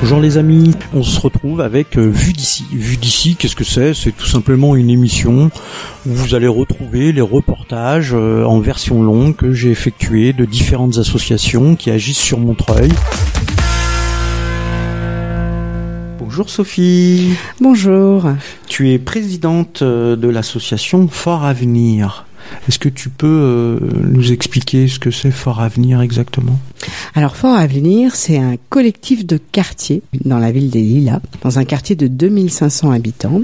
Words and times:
Bonjour 0.00 0.20
les 0.20 0.38
amis, 0.38 0.70
on 0.94 1.02
se 1.02 1.18
retrouve 1.18 1.60
avec 1.60 1.98
euh, 1.98 2.08
Vue 2.08 2.32
d'ici. 2.32 2.64
Vue 2.70 2.96
d'ici, 2.96 3.34
qu'est-ce 3.34 3.56
que 3.56 3.64
c'est? 3.64 3.94
C'est 3.94 4.12
tout 4.12 4.28
simplement 4.28 4.76
une 4.76 4.90
émission 4.90 5.50
où 6.06 6.10
vous 6.10 6.36
allez 6.36 6.46
retrouver 6.46 7.10
les 7.10 7.20
reportages 7.20 8.12
euh, 8.14 8.44
en 8.44 8.60
version 8.60 9.02
longue 9.02 9.34
que 9.34 9.52
j'ai 9.52 9.72
effectués 9.72 10.32
de 10.32 10.44
différentes 10.44 10.98
associations 10.98 11.74
qui 11.74 11.90
agissent 11.90 12.20
sur 12.20 12.38
Montreuil. 12.38 12.92
Bonjour 16.20 16.48
Sophie. 16.48 17.32
Bonjour. 17.60 18.30
Tu 18.68 18.92
es 18.92 19.00
présidente 19.00 19.82
euh, 19.82 20.14
de 20.14 20.28
l'association 20.28 21.08
Fort 21.08 21.44
Avenir. 21.44 22.27
Est-ce 22.68 22.78
que 22.78 22.88
tu 22.88 23.08
peux 23.08 23.26
euh, 23.26 23.78
nous 24.04 24.32
expliquer 24.32 24.88
ce 24.88 24.98
que 24.98 25.10
c'est 25.10 25.30
Fort 25.30 25.60
Avenir 25.60 26.00
exactement? 26.00 26.58
Alors 27.14 27.36
Fort 27.36 27.56
Avenir, 27.56 28.14
c'est 28.14 28.38
un 28.38 28.56
collectif 28.68 29.26
de 29.26 29.38
quartiers 29.38 30.02
dans 30.24 30.38
la 30.38 30.52
ville 30.52 30.70
des 30.70 30.82
Lilas, 30.82 31.20
dans 31.42 31.58
un 31.58 31.64
quartier 31.64 31.96
de 31.96 32.06
2500 32.06 32.90
habitants. 32.92 33.42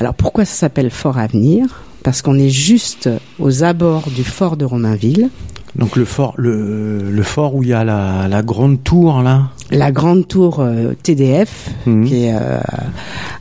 Alors 0.00 0.14
pourquoi 0.14 0.44
ça 0.44 0.54
s'appelle 0.54 0.90
Fort 0.90 1.18
Avenir? 1.18 1.66
Parce 2.02 2.20
qu'on 2.20 2.38
est 2.38 2.50
juste 2.50 3.08
aux 3.38 3.62
abords 3.64 4.10
du 4.14 4.24
fort 4.24 4.56
de 4.58 4.64
Romainville. 4.64 5.30
Donc 5.76 5.96
le 5.96 6.04
fort, 6.04 6.34
le, 6.36 7.10
le 7.10 7.22
fort 7.24 7.54
où 7.56 7.62
il 7.64 7.70
y 7.70 7.72
a 7.72 7.82
la, 7.82 8.28
la 8.28 8.42
grande 8.42 8.84
tour 8.84 9.22
là? 9.22 9.50
La 9.70 9.90
grande 9.90 10.28
tour 10.28 10.60
euh, 10.60 10.92
TDF, 11.02 11.70
Mhm. 11.86 12.06
qui 12.06 12.24
est 12.24 12.34
euh, 12.34 12.60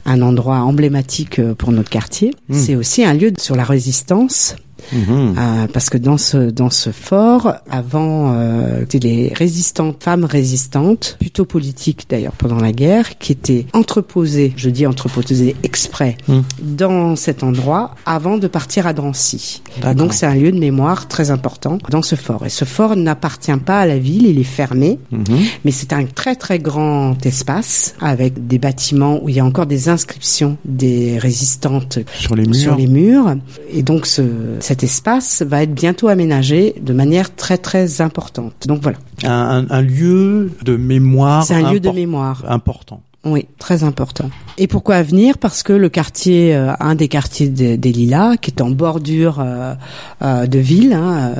un 0.06 0.22
endroit 0.22 0.60
emblématique 0.60 1.42
pour 1.58 1.72
notre 1.72 1.90
quartier. 1.90 2.34
Mhm. 2.50 2.58
C'est 2.58 2.76
aussi 2.76 3.04
un 3.04 3.14
lieu 3.14 3.34
sur 3.38 3.56
la 3.56 3.64
résistance. 3.66 4.56
Mhm. 4.92 5.36
Euh, 5.38 5.68
parce 5.72 5.90
que 5.90 5.98
dans 5.98 6.18
ce 6.18 6.50
dans 6.52 6.70
ce 6.70 6.92
fort, 6.92 7.54
avant, 7.70 8.34
euh, 8.34 8.82
c'était 8.82 9.00
les 9.08 9.34
résistantes, 9.34 10.04
femmes 10.04 10.26
résistantes, 10.26 11.18
plutôt 11.20 11.46
politiques 11.46 12.06
d'ailleurs 12.10 12.34
pendant 12.34 12.58
la 12.60 12.72
guerre, 12.72 13.18
qui 13.18 13.32
étaient 13.32 13.66
entreposées, 13.74 14.54
je 14.56 14.70
dis 14.70 14.86
entreposées 14.86 15.56
exprès, 15.64 16.18
Mm. 16.28 16.40
dans 16.62 17.16
cet 17.16 17.44
endroit 17.44 17.96
avant 18.06 18.38
de 18.38 18.48
partir 18.48 18.88
à 18.88 18.94
Drancy. 18.94 19.62
D'accord. 19.78 19.96
Donc 19.96 20.14
c'est 20.14 20.26
un 20.26 20.36
lieu 20.36 20.52
de 20.52 20.60
mémoire 20.60 21.08
très 21.08 21.32
important 21.32 21.78
dans 21.90 22.02
ce 22.02 22.16
fort. 22.16 22.46
Et 22.46 22.50
ce 22.50 22.66
fort 22.66 22.96
n'appartient 22.96 23.52
pas 23.66 23.82
à 23.82 23.86
la 23.86 23.98
ville, 23.98 24.26
il 24.28 24.40
est 24.40 24.44
fermé, 24.44 25.00
Mhm. 25.12 25.24
mais 25.66 25.72
c'est 25.72 25.94
un 25.94 26.06
très 26.06 26.36
très 26.36 26.60
grand 26.60 27.24
espace 27.26 27.96
avec 28.02 28.48
des 28.48 28.60
bâtiments 28.60 29.20
où 29.24 29.30
il 29.30 29.36
y 29.36 29.40
a 29.40 29.46
encore 29.46 29.66
des 29.66 29.90
inscriptions 29.90 30.58
des 30.66 31.18
résistantes 31.18 32.00
Sur 32.16 32.36
les 32.36 32.44
murs. 32.46 32.56
sur 32.56 32.76
les 32.76 32.88
murs. 32.88 33.36
Et 33.72 33.84
donc 33.84 34.06
ce, 34.06 34.22
cet 34.74 34.82
espace 34.84 35.44
va 35.44 35.62
être 35.62 35.76
bientôt 35.76 36.08
aménagé 36.08 36.74
de 36.82 36.94
manière 36.94 37.36
très 37.36 37.60
très 37.60 38.02
importante. 38.02 38.54
Donc 38.66 38.82
voilà, 38.82 38.98
Un, 39.24 39.82
lieu 39.82 40.50
de 40.64 40.76
mémoire. 40.76 41.44
c'est 41.44 41.54
un 41.54 41.72
lieu 41.72 41.80
de 41.80 41.92
mémoire. 41.92 42.44
Important. 42.48 43.02
Oui, 43.24 43.46
très 43.60 43.84
important. 43.84 44.32
Et 44.58 44.66
pourquoi 44.68 45.04
venir? 45.04 45.38
Parce 45.38 45.62
que 45.62 45.74
le 45.74 45.90
quartier, 45.90 46.56
euh, 46.56 46.72
un 46.80 46.96
des 46.96 47.08
quartiers 47.08 47.50
de- 47.50 47.76
des 47.76 47.92
Lilas, 47.92 48.36
qui 48.38 48.50
est 48.50 48.62
en 48.62 48.72
bordure 48.72 49.40
euh, 49.40 49.76
euh, 50.24 50.48
de 50.48 50.58
ville, 50.60 50.94
hein, 50.94 51.34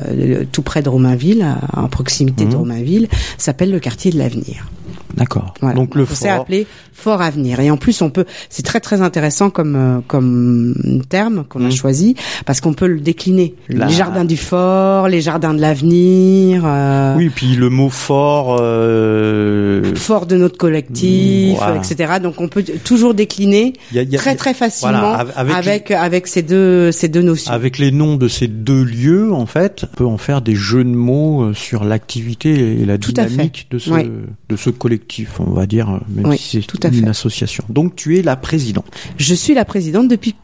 tout 0.52 0.62
près 0.62 0.80
de 0.82 0.88
Romainville, 0.88 1.44
en 1.76 1.88
proximité 1.88 2.44
de 2.44 2.50
Mhm. 2.50 2.56
Romainville, 2.56 3.08
s'appelle 3.36 3.72
le 3.72 3.80
quartier 3.80 4.12
de 4.12 4.18
l'avenir. 4.18 4.68
D'accord. 5.16 5.54
Voilà. 5.60 5.76
Donc 5.76 5.94
le 5.94 6.06
c'est 6.06 6.28
fort. 6.28 6.42
appelé 6.42 6.66
Fort 6.92 7.22
Avenir. 7.22 7.60
Et 7.60 7.70
en 7.70 7.76
plus, 7.76 8.00
on 8.02 8.10
peut, 8.10 8.24
c'est 8.48 8.62
très 8.64 8.80
très 8.80 9.00
intéressant 9.02 9.50
comme 9.50 9.74
euh, 9.76 9.98
comme 10.06 10.74
terme 11.08 11.44
qu'on 11.48 11.64
a 11.64 11.68
Mm. 11.68 11.72
choisi 11.72 12.14
parce 12.46 12.60
qu'on 12.60 12.72
peut 12.74 12.86
le 12.86 13.00
décliner. 13.00 13.54
La- 13.68 13.86
Les 13.86 13.92
jardins 13.92 14.24
du 14.24 14.36
fort, 14.36 15.08
les 15.08 15.20
jardins 15.20 15.54
de 15.54 15.60
l'avenir, 15.60 16.62
euh, 16.64 17.14
Oui, 17.16 17.30
puis 17.34 17.54
le 17.56 17.68
mot 17.70 17.88
fort. 17.90 18.58
euh, 18.60 19.94
fort 19.94 20.26
de 20.26 20.36
notre 20.36 20.56
collectif, 20.58 21.56
voilà. 21.58 21.76
etc. 21.76 22.14
Donc 22.22 22.40
on 22.40 22.48
peut 22.48 22.64
toujours 22.84 23.14
décliner 23.14 23.72
il 23.90 23.96
y 23.96 23.98
a- 23.98 24.02
il 24.02 24.10
y 24.10 24.16
a- 24.16 24.18
très 24.18 24.36
très 24.36 24.54
facilement 24.54 24.92
Voilà, 25.14 25.26
avec- 25.36 25.54
avec 25.56 25.90
avec, 25.90 26.26
ces 26.26 26.42
deux 26.42 26.92
ces 26.92 27.08
deux 27.08 27.22
notions. 27.22 27.52
Avec 27.52 27.78
les 27.78 27.90
noms 27.90 28.16
de 28.16 28.28
ces 28.28 28.48
deux 28.48 28.82
lieux, 28.82 29.32
en 29.32 29.46
fait, 29.46 29.84
on 29.92 29.96
peut 29.96 30.06
en 30.06 30.18
faire 30.18 30.42
des 30.42 30.54
jeux 30.54 30.84
de 30.84 30.88
mots 30.90 31.42
euh, 31.44 31.54
sur 31.54 31.84
l'activité 31.84 32.80
et 32.80 32.84
la 32.84 32.98
dynamique 32.98 33.66
de 33.70 33.78
ce 33.78 33.90
Oui. 33.90 34.10
de 34.48 34.56
ce 34.56 34.70
collectif, 34.70 35.03
on 35.38 35.52
va 35.52 35.66
dire, 35.66 35.88
même 36.08 36.26
Oui, 36.26 36.38
si 36.38 36.62
c'est 36.62 36.84
une 36.88 37.04
fait. 37.04 37.08
association. 37.08 37.64
Donc 37.68 37.96
tu 37.96 38.18
es 38.18 38.22
la 38.22 38.36
présidente. 38.36 38.86
Je 39.16 39.34
suis 39.34 39.54
la 39.54 39.64
présidente 39.64 40.08
depuis 40.08 40.34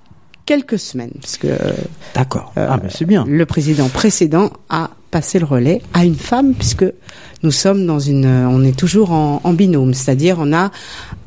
quelques 0.47 0.79
semaines 0.79 1.13
parce 1.21 1.37
que 1.37 1.49
D'accord. 2.15 2.53
Euh, 2.59 2.67
ah 2.69 2.77
ben 2.79 2.89
c'est 2.91 3.05
bien. 3.05 3.25
le 3.29 3.47
président 3.47 3.89
précédent 3.89 4.51
a 4.69 4.91
passé 5.11 5.39
le 5.39 5.45
relais 5.45 5.81
à 5.95 6.05
une 6.05 6.17
femme 6.17 6.55
puisque 6.55 6.85
nous 7.43 7.53
sommes 7.53 7.87
dans 7.87 8.01
une 8.01 8.27
on 8.27 8.65
est 8.65 8.77
toujours 8.77 9.13
en, 9.13 9.41
en 9.45 9.53
binôme 9.53 9.95
c'est-à-dire 9.95 10.37
on 10.41 10.53
a 10.53 10.71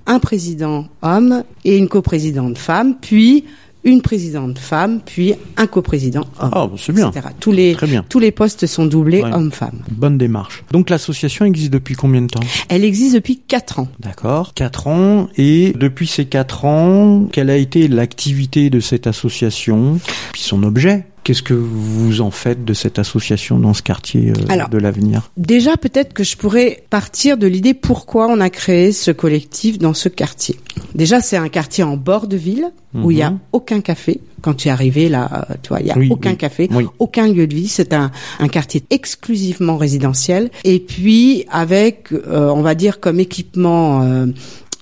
un 0.08 0.20
président 0.20 0.88
homme 1.02 1.44
et 1.64 1.78
une 1.78 1.88
coprésidente 1.88 2.58
femme 2.58 2.96
puis 3.00 3.46
une 3.84 4.02
présidente 4.02 4.58
femme 4.60 5.02
puis 5.06 5.34
un 5.58 5.68
coprésident 5.68 6.26
homme 6.40 6.50
Ah 6.54 6.68
ben, 6.68 6.76
c'est 6.78 6.94
bien. 6.94 7.10
etc. 7.10 7.28
tous 7.40 7.52
les 7.52 7.74
Très 7.74 7.88
bien. 7.88 8.06
tous 8.08 8.20
les 8.20 8.32
postes 8.32 8.66
sont 8.66 8.86
doublés 8.86 9.22
Ouais. 9.24 9.34
homme-femme 9.34 9.80
Bonne 9.92 10.18
démarche. 10.18 10.64
Donc 10.72 10.90
l'association 10.90 11.46
existe 11.46 11.72
depuis 11.72 11.96
combien 11.96 12.22
de 12.22 12.28
temps? 12.28 12.40
Elle 12.70 12.84
existe 12.84 13.16
depuis 13.16 13.38
quatre 13.40 13.80
ans 13.80 13.88
D'accord. 14.00 14.54
Quatre 14.54 14.88
ans. 14.88 15.28
Et 15.38 15.74
depuis 15.78 16.08
ces 16.08 16.26
quatre 16.26 16.66
ans, 16.66 17.28
quelle 17.32 17.50
a 17.50 17.58
été 17.58 17.88
l'activité 17.88 18.70
de 18.70 18.80
cette 18.80 19.08
association, 19.08 20.00
puis 20.32 20.42
son 20.42 20.64
objet 20.64 21.06
Qu'est-ce 21.24 21.42
que 21.44 21.54
vous 21.54 22.20
en 22.22 22.32
faites 22.32 22.66
de 22.66 22.74
cette 22.74 23.00
association 23.00 23.58
dans 23.58 23.74
ce 23.74 23.82
quartier 23.82 24.32
euh, 24.32 24.34
Alors, 24.50 24.68
de 24.70 24.78
l'avenir? 24.78 25.32
Déjà, 25.38 25.78
peut-être 25.78 26.14
que 26.14 26.24
je 26.24 26.36
pourrais 26.36 26.84
partir 26.90 27.38
de 27.38 27.48
l'idée 27.48 27.74
pourquoi 27.74 28.28
on 28.28 28.42
a 28.42 28.50
créé 28.50 28.92
ce 28.92 29.10
collectif 29.12 29.80
dans 29.80 29.94
ce 29.94 30.10
quartier. 30.10 30.58
Déjà, 30.96 31.22
c'est 31.22 31.38
un 31.38 31.48
quartier 31.50 31.84
en 31.86 31.96
bord 31.96 32.28
de 32.28 32.36
ville 32.38 32.72
où 32.94 33.10
il 33.10 33.18
y 33.18 33.22
a 33.24 33.32
Mhm. 33.32 33.40
aucun 33.54 33.82
café. 33.82 34.20
Quand 34.42 34.54
tu 34.54 34.68
es 34.68 34.72
arrivé 34.72 35.08
là, 35.10 35.46
euh, 35.50 35.54
tu 35.64 35.70
vois, 35.70 35.80
il 35.80 35.88
y 35.88 35.92
a 35.92 35.98
Oui, 35.98 36.10
aucun 36.12 36.32
oui. 36.32 36.38
café, 36.38 36.68
Oui. 36.72 36.86
aucun 37.00 37.28
lieu 37.28 37.48
de 37.48 37.56
vie. 37.56 37.68
C'est 37.70 37.94
un, 37.94 38.12
un 38.40 38.48
quartier 38.50 38.84
exclusivement 38.90 39.78
résidentiel. 39.78 40.52
Et 40.66 40.80
puis 40.80 41.46
avec, 41.50 42.12
euh, 42.12 42.50
on 42.50 42.62
va 42.62 42.76
dire 42.76 43.00
comme 43.00 43.20
équipement. 43.22 44.02
euh, 44.04 44.28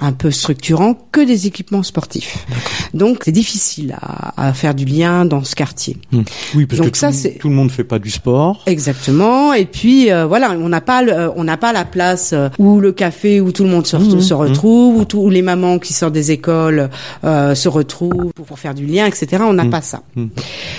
un 0.01 0.11
peu 0.13 0.31
structurant 0.31 0.95
que 1.11 1.21
des 1.21 1.47
équipements 1.47 1.83
sportifs. 1.83 2.45
Donc 2.93 3.21
c'est 3.23 3.31
difficile 3.31 3.95
à, 4.01 4.47
à 4.49 4.53
faire 4.53 4.73
du 4.75 4.85
lien 4.85 5.25
dans 5.25 5.43
ce 5.43 5.55
quartier. 5.55 5.95
Hmm. 6.11 6.23
Oui, 6.55 6.65
parce 6.65 6.81
Donc 6.81 6.91
que 6.91 6.97
ça, 6.97 7.11
tout, 7.11 7.29
tout 7.39 7.49
le 7.49 7.55
monde 7.55 7.71
fait 7.71 7.83
pas 7.83 7.99
du 7.99 8.09
sport. 8.11 8.63
Exactement. 8.65 9.53
Et 9.53 9.65
puis 9.65 10.11
euh, 10.11 10.25
voilà, 10.25 10.51
on 10.51 10.67
n'a 10.69 10.81
pas 10.81 11.01
le- 11.03 11.29
on 11.35 11.43
n'a 11.43 11.57
pas 11.57 11.71
la 11.71 11.85
place 11.85 12.33
euh, 12.33 12.49
où 12.59 12.79
le 12.79 12.91
café 12.91 13.39
où 13.39 13.51
tout 13.51 13.63
le 13.63 13.69
monde 13.69 13.85
se, 13.87 13.95
Mhm, 13.97 14.21
se 14.21 14.33
retrouve, 14.33 14.97
où, 14.97 15.05
tout- 15.05 15.19
où 15.19 15.29
les 15.29 15.41
mamans 15.43 15.77
qui 15.79 15.93
sortent 15.93 16.13
des 16.13 16.31
écoles 16.31 16.89
euh, 17.23 17.53
se 17.55 17.69
retrouvent 17.69 18.33
pour, 18.33 18.45
pour 18.45 18.59
faire 18.59 18.73
du 18.73 18.85
lien, 18.85 19.05
etc. 19.05 19.43
On 19.45 19.53
n'a 19.53 19.65
pas 19.65 19.81
ça. 19.81 20.01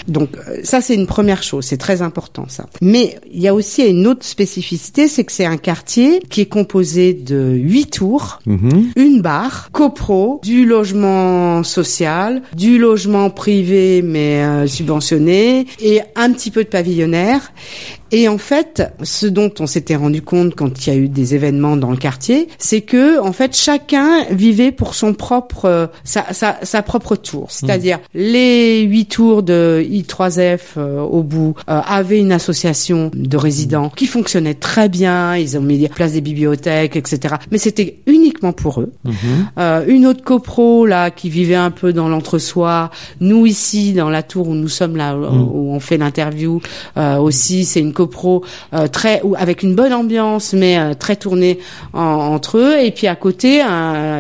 Donc 0.09 0.31
euh, 0.49 0.59
ça 0.65 0.81
c'est 0.81 0.95
une 0.95 1.07
première 1.07 1.43
chose, 1.43 1.65
c'est 1.65 1.77
très 1.77 2.03
important 2.03 2.47
ça. 2.49 2.67
Mais 2.81 3.19
il 3.33 3.41
y 3.41 3.49
a 3.49 3.55
aussi 3.55 3.83
une 3.83 4.07
autre 4.07 4.25
spécificité, 4.27 5.07
c'est 5.09 5.25
que 5.25 5.33
c'est 5.33 5.45
un 5.47 5.57
quartier 5.57 6.21
qui 6.29 6.41
est 6.41 6.47
composé 6.47 7.13
de 7.15 7.53
huit 7.55 7.87
tours. 7.91 8.41
Une 9.13 9.21
barre, 9.23 9.69
copro, 9.73 10.41
du 10.43 10.65
logement 10.65 11.63
social, 11.63 12.43
du 12.55 12.79
logement 12.79 13.31
privé 13.31 14.03
mais 14.03 14.43
euh, 14.43 14.67
subventionné 14.67 15.67
et 15.81 16.01
un 16.17 16.33
petit 16.33 16.51
peu 16.51 16.65
de 16.65 16.69
pavillonnaire. 16.69 17.53
Et 18.13 18.29
en 18.29 18.39
fait, 18.39 18.83
ce 19.03 19.27
dont 19.27 19.51
on 19.59 19.67
s'était 19.67 19.97
rendu 19.97 20.21
compte 20.21 20.55
quand 20.55 20.87
il 20.87 20.93
y 20.93 20.97
a 20.97 20.99
eu 20.99 21.09
des 21.09 21.35
événements 21.35 21.77
dans 21.77 21.91
le 21.91 21.97
quartier, 21.97 22.47
c'est 22.59 22.83
que 22.83 23.19
en 23.21 23.33
fait 23.33 23.57
chacun 23.57 24.25
vivait 24.31 24.71
pour 24.71 24.95
son 24.95 25.15
propre 25.15 25.65
euh, 25.65 25.87
sa, 26.05 26.33
sa, 26.35 26.59
sa 26.63 26.83
propre 26.83 27.17
tour. 27.17 27.47
C'est-à-dire 27.51 27.99
les 28.15 28.83
huit 28.83 29.07
tours 29.07 29.43
de 29.43 29.85
I3F 29.89 30.61
euh, 30.77 31.01
au 31.01 31.23
bout 31.23 31.55
euh, 31.71 31.81
avaient 31.87 32.19
une 32.19 32.33
association 32.33 33.11
de 33.15 33.37
résidents 33.39 33.91
qui 33.97 34.07
fonctionnait 34.07 34.55
très 34.55 34.91
bien. 34.91 35.37
Ils 35.37 35.57
ont 35.57 35.63
mis 35.63 35.83
en 35.87 35.89
place 35.89 36.13
des 36.13 36.21
bibliothèques, 36.21 36.97
etc. 36.97 37.37
Mais 37.51 37.59
c'était 37.59 37.97
uniquement 38.07 38.53
pour 38.53 38.83
eux. 38.83 38.93
Mhm. 39.05 39.15
Euh, 39.59 39.85
une 39.89 40.07
autre 40.07 40.23
copro 40.23 40.85
là 40.85 41.11
qui 41.11 41.31
vivait 41.31 41.55
un 41.55 41.71
peu 41.71 41.95
dans 41.95 42.11
l'entre-soi. 42.11 42.91
Nous 43.21 43.47
ici 43.47 43.95
dans 43.95 44.11
la 44.11 44.23
tour 44.23 44.49
où 44.49 44.55
nous 44.55 44.69
sommes 44.69 44.97
là 44.99 45.17
où, 45.17 45.23
Mm. 45.33 45.49
où 45.53 45.73
on 45.73 45.81
fait 45.81 45.97
l'interview 45.97 46.61
euh, 46.99 47.17
aussi, 47.17 47.65
c'est 47.65 47.81
une 47.81 47.93
copro 47.93 48.02
euh, 48.75 48.87
très 48.89 49.21
ou 49.23 49.35
avec 49.39 49.63
une 49.63 49.75
bonne 49.75 49.93
ambiance 49.93 50.53
mais 50.53 50.79
euh, 50.79 50.95
très 50.95 51.17
tournée 51.17 51.59
en- 51.93 52.01
entre 52.01 52.59
eux. 52.59 52.79
Et 52.81 52.91
puis 52.91 53.07
à 53.07 53.15
côté 53.17 53.63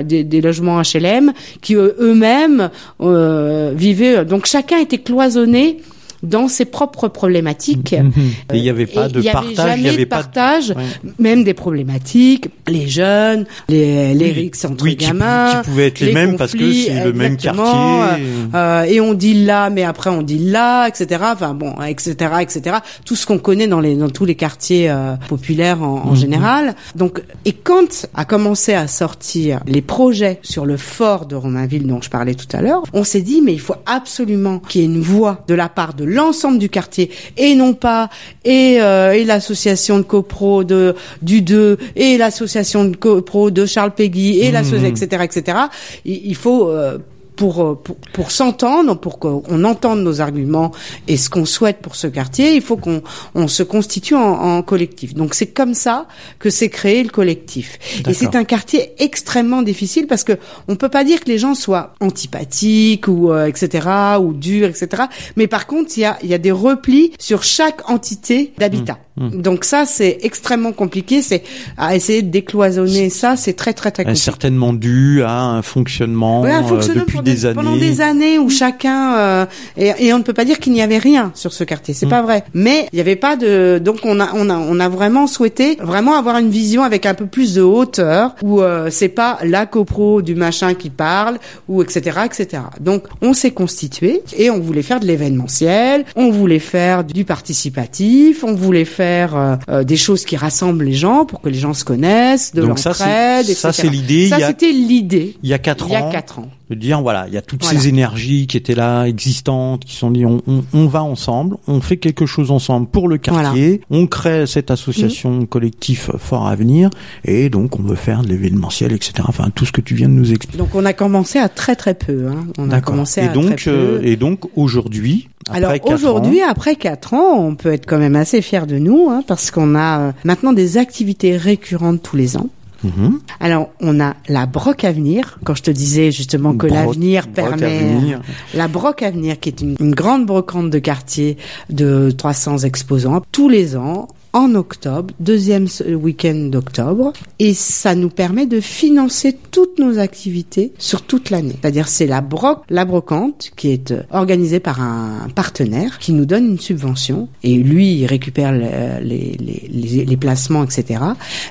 des, 0.05 0.25
des 0.25 0.41
logements 0.41 0.81
HLM 0.83 1.33
qui 1.61 1.75
eux- 1.75 1.97
eux-mêmes 2.01 2.71
euh, 3.01 3.73
vivaient. 3.75 4.25
Donc 4.25 4.47
chacun 4.47 4.79
était 4.79 4.99
cloisonné 4.99 5.79
dans 6.23 6.49
ses 6.49 6.65
propres 6.65 7.09
problématiques. 7.09 7.93
Mhm. 7.93 8.13
Et 8.53 8.57
il 8.59 8.63
n'y 8.63 8.71
avait 8.71 8.87
pas 8.87 9.07
Et 9.09 9.13
de 9.13 9.19
il 9.21 9.25
y 9.25 9.29
avait 9.29 9.39
partage, 9.55 9.57
jamais 9.57 9.79
il 9.81 9.85
y 9.85 9.89
avait 9.89 9.99
de 10.05 10.05
pas 10.05 10.17
de- 10.19 10.23
partage, 10.23 10.71
Ouais. 10.71 11.11
même 11.19 11.45
des 11.45 11.55
problématiques, 11.55 12.49
les 12.69 12.87
jeunes, 12.89 13.45
les, 13.69 14.15
les 14.15 14.27
Oui. 14.27 14.33
rixes 14.33 14.65
entre 14.65 14.85
Oui, 14.85 14.97
qui 14.97 15.07
gamins, 15.07 15.63
qui 15.63 15.69
pouvaient 15.71 15.87
être 15.89 16.01
les 16.01 16.13
mêmes 16.13 16.37
parce 16.37 16.53
que 16.53 16.59
conflits, 16.59 16.85
c'est 16.85 17.05
le 17.05 17.13
même 17.13 17.33
exactement, 17.35 18.01
quartier. 18.07 18.25
euh, 18.55 18.83
et 18.85 19.01
on 19.01 19.15
dit 19.15 19.45
là, 19.45 19.69
mais 19.71 19.83
après 19.83 20.11
on 20.11 20.23
dit 20.23 20.39
là, 20.39 20.87
etc. 20.89 21.21
Enfin 21.33 21.55
bon, 21.55 21.75
etc., 21.83 22.15
etc. 22.41 22.77
Tout 23.05 23.17
ce 23.17 23.27
qu'on 23.27 23.39
connaît 23.39 23.67
dans 23.67 23.81
les 23.81 23.97
dans 23.97 24.11
tous 24.11 24.25
les 24.25 24.35
quartiers 24.35 24.91
euh, 24.91 25.15
populaires 25.29 25.83
en, 25.83 25.97
Mhm. 26.05 26.09
en 26.11 26.15
général. 26.15 26.75
Donc, 26.95 27.23
et 27.45 27.53
quand 27.53 28.07
a 28.15 28.25
commencé 28.25 28.75
à 28.75 28.87
sortir 28.87 29.61
les 29.67 29.83
projets 29.83 30.39
sur 30.43 30.67
le 30.67 30.77
fort 30.77 31.27
de 31.27 31.35
Romainville 31.35 31.87
dont 31.87 32.01
je 32.01 32.11
parlais 32.11 32.35
tout 32.35 32.47
à 32.57 32.63
l'heure, 32.63 32.83
on 32.93 33.05
s'est 33.05 33.23
dit 33.23 33.41
mais 33.43 33.53
il 33.53 33.61
faut 33.61 33.75
absolument 33.87 34.59
qu'il 34.61 34.81
y 34.81 34.85
ait 34.85 34.87
une 34.87 35.01
voix 35.01 35.45
de 35.49 35.55
la 35.55 35.69
part 35.69 35.95
de 35.95 36.05
l'ensemble 36.13 36.59
du 36.59 36.69
quartier 36.69 37.11
et 37.37 37.55
non 37.55 37.75
pas 37.75 38.11
et, 38.45 38.79
euh, 38.81 39.13
et 39.13 39.25
l'association 39.25 39.99
de 39.99 40.03
copro 40.03 40.65
de 40.65 40.95
du 41.23 41.43
2 41.43 41.79
et 41.97 42.19
l'association 42.19 42.85
de 42.85 42.97
copro 42.97 43.51
de 43.51 43.67
Charles 43.67 43.95
Péguy 43.95 44.41
et 44.41 44.51
l'association 44.51 44.89
etc 44.89 45.25
etc. 45.25 45.59
Il, 46.05 46.27
il 46.27 46.37
faut 46.37 46.69
euh, 46.69 46.99
pour, 47.37 47.63
euh, 47.63 47.75
pour, 47.75 47.97
pour 48.13 48.31
s'entendre, 48.31 48.95
pour 48.97 49.19
qu'on 49.19 49.65
entende 49.65 50.01
nos 50.01 50.21
arguments 50.21 50.73
et 51.09 51.17
ce 51.17 51.31
qu'on 51.31 51.45
souhaite 51.45 51.79
pour 51.79 51.97
ce 51.97 52.07
quartier, 52.07 52.55
il 52.55 52.63
faut 52.63 52.77
qu'on 52.77 53.03
on 53.35 53.49
se 53.49 53.63
constitue 53.63 54.15
en, 54.15 54.21
en 54.21 54.63
collectif. 54.63 55.15
Donc 55.15 55.35
c'est 55.35 55.47
comme 55.47 55.75
ça 55.75 56.07
que 56.39 56.51
s'est 56.51 56.69
créé 56.69 57.03
le 57.03 57.11
collectif. 57.11 57.79
Et 58.09 58.15
c'est 58.15 58.37
un 58.37 58.45
quartier 58.45 58.93
extrêmement 58.99 59.63
difficile 59.63 60.07
parce 60.07 60.25
que 60.25 60.33
on 60.69 60.77
peut 60.77 60.89
pas 60.89 61.05
dire 61.05 61.21
que 61.21 61.29
les 61.29 61.39
gens 61.39 61.55
soient 61.55 61.95
antipathiques 62.01 63.09
ou 63.09 63.33
euh, 63.33 63.47
etc. 63.47 63.89
ou 64.21 64.33
durs 64.33 64.69
etc. 64.69 65.05
Mais 65.37 65.47
par 65.47 65.67
contre 65.67 65.93
il 65.97 66.01
y 66.01 66.05
a 66.05 66.19
il 66.23 66.29
y 66.29 66.35
a 66.35 66.39
des 66.39 66.53
replis 66.53 67.13
sur 67.19 67.43
chaque 67.43 67.89
entité 67.91 68.53
d'habitat. 68.59 68.99
Donc 69.17 69.65
ça 69.65 69.85
c'est 69.85 70.19
extrêmement 70.23 70.73
compliqué. 70.73 71.21
C'est 71.21 71.43
à 71.77 71.95
essayer 71.95 72.23
de 72.23 72.31
décloisonner 72.31 73.11
ça, 73.11 73.37
c'est 73.37 73.53
très 73.53 73.75
très 73.75 73.91
très 73.91 74.05
compliqué. 74.05 74.21
certainement 74.21 74.73
dû 74.73 75.23
à 75.23 75.43
un 75.43 75.63
fonctionnement 75.63 76.41
Ouais, 76.41 76.51
un 76.51 76.65
euh, 76.65 76.67
fonctionnement 76.67 77.05
depuis 77.05 77.22
des 77.23 77.47
années. 77.47 77.55
pendant 77.55 77.77
des 77.77 78.01
années 78.01 78.39
où 78.39 78.51
chacun 78.51 79.17
euh, 79.17 79.47
et, 79.77 79.93
et 79.99 80.13
on 80.13 80.19
ne 80.19 80.23
peut 80.23 80.33
pas 80.33 80.45
dire 80.45 80.59
qu'il 80.59 80.73
n'y 80.73 80.83
avait 80.83 80.99
rien 80.99 81.31
sur 81.35 81.53
ce 81.53 81.65
quartier, 81.65 81.95
c'est 81.95 82.07
pas 82.07 82.23
vrai. 82.23 82.45
Mais 82.55 82.89
il 82.93 82.97
n'y 82.97 83.01
avait 83.01 83.17
pas 83.17 83.37
de 83.37 83.81
donc 83.83 84.01
on 84.05 84.21
a 84.21 84.31
on 84.35 84.49
a 84.51 84.57
on 84.57 84.79
a 84.81 84.89
vraiment 84.89 85.27
souhaité 85.27 85.77
vraiment 85.81 86.15
avoir 86.17 86.39
une 86.39 86.51
vision 86.51 86.83
avec 86.83 87.07
un 87.07 87.15
peu 87.15 87.27
plus 87.27 87.55
de 87.55 87.63
hauteur 87.63 88.35
où 88.43 88.61
euh, 88.61 88.89
c'est 88.91 89.09
pas 89.09 89.39
la 89.45 89.67
copro 89.67 90.23
du 90.23 90.35
machin 90.35 90.75
qui 90.75 90.91
parle 90.91 91.39
ou 91.69 91.83
etc 91.83 92.21
etc. 92.25 92.63
Donc 92.81 93.05
on 93.23 93.33
s'est 93.33 93.51
constitué 93.53 94.23
et 94.37 94.51
on 94.51 94.61
voulait 94.61 94.83
faire 94.83 95.01
de 95.01 95.07
l'événementiel, 95.07 96.05
on 96.17 96.31
voulait 96.31 96.59
faire 96.59 97.05
du 97.05 97.25
participatif, 97.25 98.45
on 98.45 98.55
voulait 98.55 98.85
faire 98.85 99.37
euh, 99.37 99.57
euh, 99.69 99.85
des 99.85 99.97
choses 99.97 100.25
qui 100.25 100.37
rassemblent 100.37 100.85
les 100.85 100.93
gens 100.93 101.25
pour 101.25 101.41
que 101.41 101.49
les 101.49 101.59
gens 101.59 101.75
se 101.75 101.85
connaissent, 101.85 102.53
de 102.55 102.63
ça, 102.63 102.67
l'entraide, 102.69 103.47
ça, 103.47 103.69
etc. 103.71 103.71
c'est 103.73 103.89
l'idée, 103.89 104.29
Ça 104.29 104.39
c'était 104.47 104.73
l'idée. 104.73 105.37
Il 105.43 105.49
y 105.49 105.55
a 105.55 105.59
quatre 105.59 105.87
Il 105.89 105.93
y 105.93 105.97
a 105.97 106.05
ans. 106.05 106.11
quatre 106.11 106.39
ans. 106.39 106.49
de 106.71 106.75
dire 106.75 107.03
voilà, 107.13 107.29
il 107.29 107.35
y 107.35 107.37
a 107.37 107.43
toutes 107.43 107.63
Voilà. 107.63 107.79
ces 107.79 107.89
énergies 107.89 108.47
qui 108.47 108.57
étaient 108.57 108.75
là, 108.75 109.05
existantes, 109.05 109.85
qui 109.85 109.95
sont 109.97 110.11
dit 110.11 110.25
on, 110.25 110.41
on, 110.47 110.65
on 110.73 110.87
va 110.87 111.03
ensemble, 111.03 111.57
on 111.69 111.81
fait 111.83 111.99
quelque 111.99 112.25
chose 112.27 112.51
ensemble 112.51 112.87
pour 112.87 113.07
le 113.09 113.19
quartier, 113.19 113.83
on 113.91 114.07
crée 114.07 114.47
cette 114.47 114.71
association 114.71 115.31
Mm. 115.41 115.47
collectif 115.47 116.11
Fort 116.19 116.47
Avenir 116.49 116.89
et 117.25 117.49
donc 117.51 117.79
on 117.79 117.83
veut 117.83 117.97
faire 117.97 118.23
de 118.23 118.29
l'événementiel, 118.29 118.93
etc. 118.93 119.13
Enfin 119.29 119.51
tout 119.55 119.65
ce 119.67 119.73
que 119.73 119.81
tu 119.81 119.95
viens 119.95 120.09
de 120.09 120.15
nous 120.15 120.33
expliquer. 120.33 120.57
Donc 120.59 120.75
on 120.75 120.85
a 120.85 120.93
commencé 120.95 121.39
à 121.39 121.49
très 121.49 121.77
très 121.77 121.95
peu. 121.95 122.29
Hein. 122.29 122.47
On 122.59 122.71
a 122.71 122.81
commencé 122.81 123.21
Et 123.21 123.25
à 123.25 123.29
donc 123.29 123.57
très 123.57 123.71
peu. 123.71 123.71
euh, 123.71 124.01
et 124.03 124.17
donc 124.17 124.41
aujourd'hui, 124.57 125.29
après 125.49 125.57
Alors 125.59 125.93
aujourd'hui, 125.93 126.41
après 126.41 126.77
quatre 126.77 127.15
ans, 127.15 127.37
on 127.39 127.55
peut 127.55 127.73
être 127.73 127.85
quand 127.87 127.99
même 127.99 128.17
assez 128.17 128.41
fier 128.43 128.67
de 128.67 128.79
nous, 128.79 129.09
hein, 129.11 129.23
parce 129.27 129.51
qu'on 129.51 129.75
a 129.75 130.01
euh, 130.01 130.13
maintenant 130.25 130.53
des 130.53 130.79
activités 130.79 131.37
récurrentes 131.37 132.03
tous 132.03 132.17
les 132.17 132.37
ans. 132.37 132.49
Mhm, 132.85 133.21
Alors, 133.41 133.71
on 133.81 134.01
a 134.01 134.15
la 134.29 134.47
Broc 134.47 134.85
Avenir, 134.85 135.39
quand 135.45 135.55
je 135.55 135.63
te 135.63 135.71
disais 135.71 136.11
justement 136.11 136.57
que 136.57 136.67
l'avenir 136.67 137.29
permet... 137.29 138.19
La 138.55 138.69
Broc 138.69 139.03
Avenir, 139.03 139.39
qui 139.41 139.49
est 139.49 139.61
une, 139.61 139.77
une 139.81 139.95
grande 139.95 140.27
brocante 140.27 140.71
de 140.71 140.79
quartier 140.79 141.37
de 141.71 142.11
300 142.11 142.59
exposants, 142.59 143.23
tous 143.33 143.49
les 143.49 143.77
ans, 143.77 144.09
en 144.35 144.55
octobre, 144.55 145.13
deuxième 145.21 145.67
week-end 145.87 146.49
d'octobre, 146.51 147.13
et 147.39 147.53
ça 147.53 147.95
nous 147.95 148.09
permet 148.09 148.47
de 148.47 148.61
financer 148.61 149.37
toutes 149.51 149.79
nos 149.79 149.99
activités 149.99 150.73
sur 150.79 151.03
toute 151.03 151.29
l'année. 151.31 151.55
C'est-à-dire 151.61 151.87
c'est 151.89 152.07
la 152.07 152.23
broc, 152.23 152.61
la 152.71 152.85
brocante 152.87 153.51
qui 153.57 153.71
est 153.71 153.91
euh, 153.91 154.03
organisée 154.11 154.59
par 154.61 154.81
un 154.81 155.29
partenaire 155.35 155.99
qui 155.99 156.13
nous 156.15 156.25
donne 156.25 156.47
une 156.47 156.59
subvention 156.59 157.29
et 157.43 157.57
lui 157.57 157.93
il 157.95 158.07
récupère 158.07 158.53
le- 158.53 159.03
les, 159.05 159.37
les, 159.39 159.69
les, 159.71 160.05
les 160.07 160.17
placements, 160.17 160.65
etc. 160.65 161.01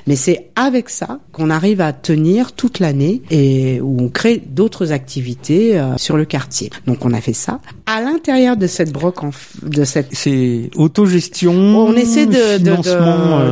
Mais 0.08 0.16
c'est 0.16 0.48
avec 0.56 0.88
ça 0.90 1.20
qu'on 1.30 1.50
arrive 1.50 1.80
à 1.80 1.92
tenir 1.92 2.52
toute 2.52 2.80
l'année 2.80 3.22
et 3.30 3.80
où 3.80 3.96
on 4.00 4.08
crée 4.08 4.42
d'autres 4.44 4.90
activités 4.92 5.78
euh, 5.78 5.96
sur 5.98 6.16
le 6.16 6.24
quartier. 6.24 6.70
Donc 6.86 7.04
on 7.04 7.12
a 7.12 7.20
fait 7.20 7.32
ça. 7.32 7.60
À 7.86 8.00
l'intérieur 8.00 8.56
de 8.56 8.66
cette 8.66 8.92
broc, 8.92 9.20
de 9.62 9.84
cette 9.84 10.08
c'est 10.12 10.70
autogestion. 10.74 11.52
on 11.52 11.94
essaie 11.94 12.26
de 12.26 12.58
de- 12.58 12.71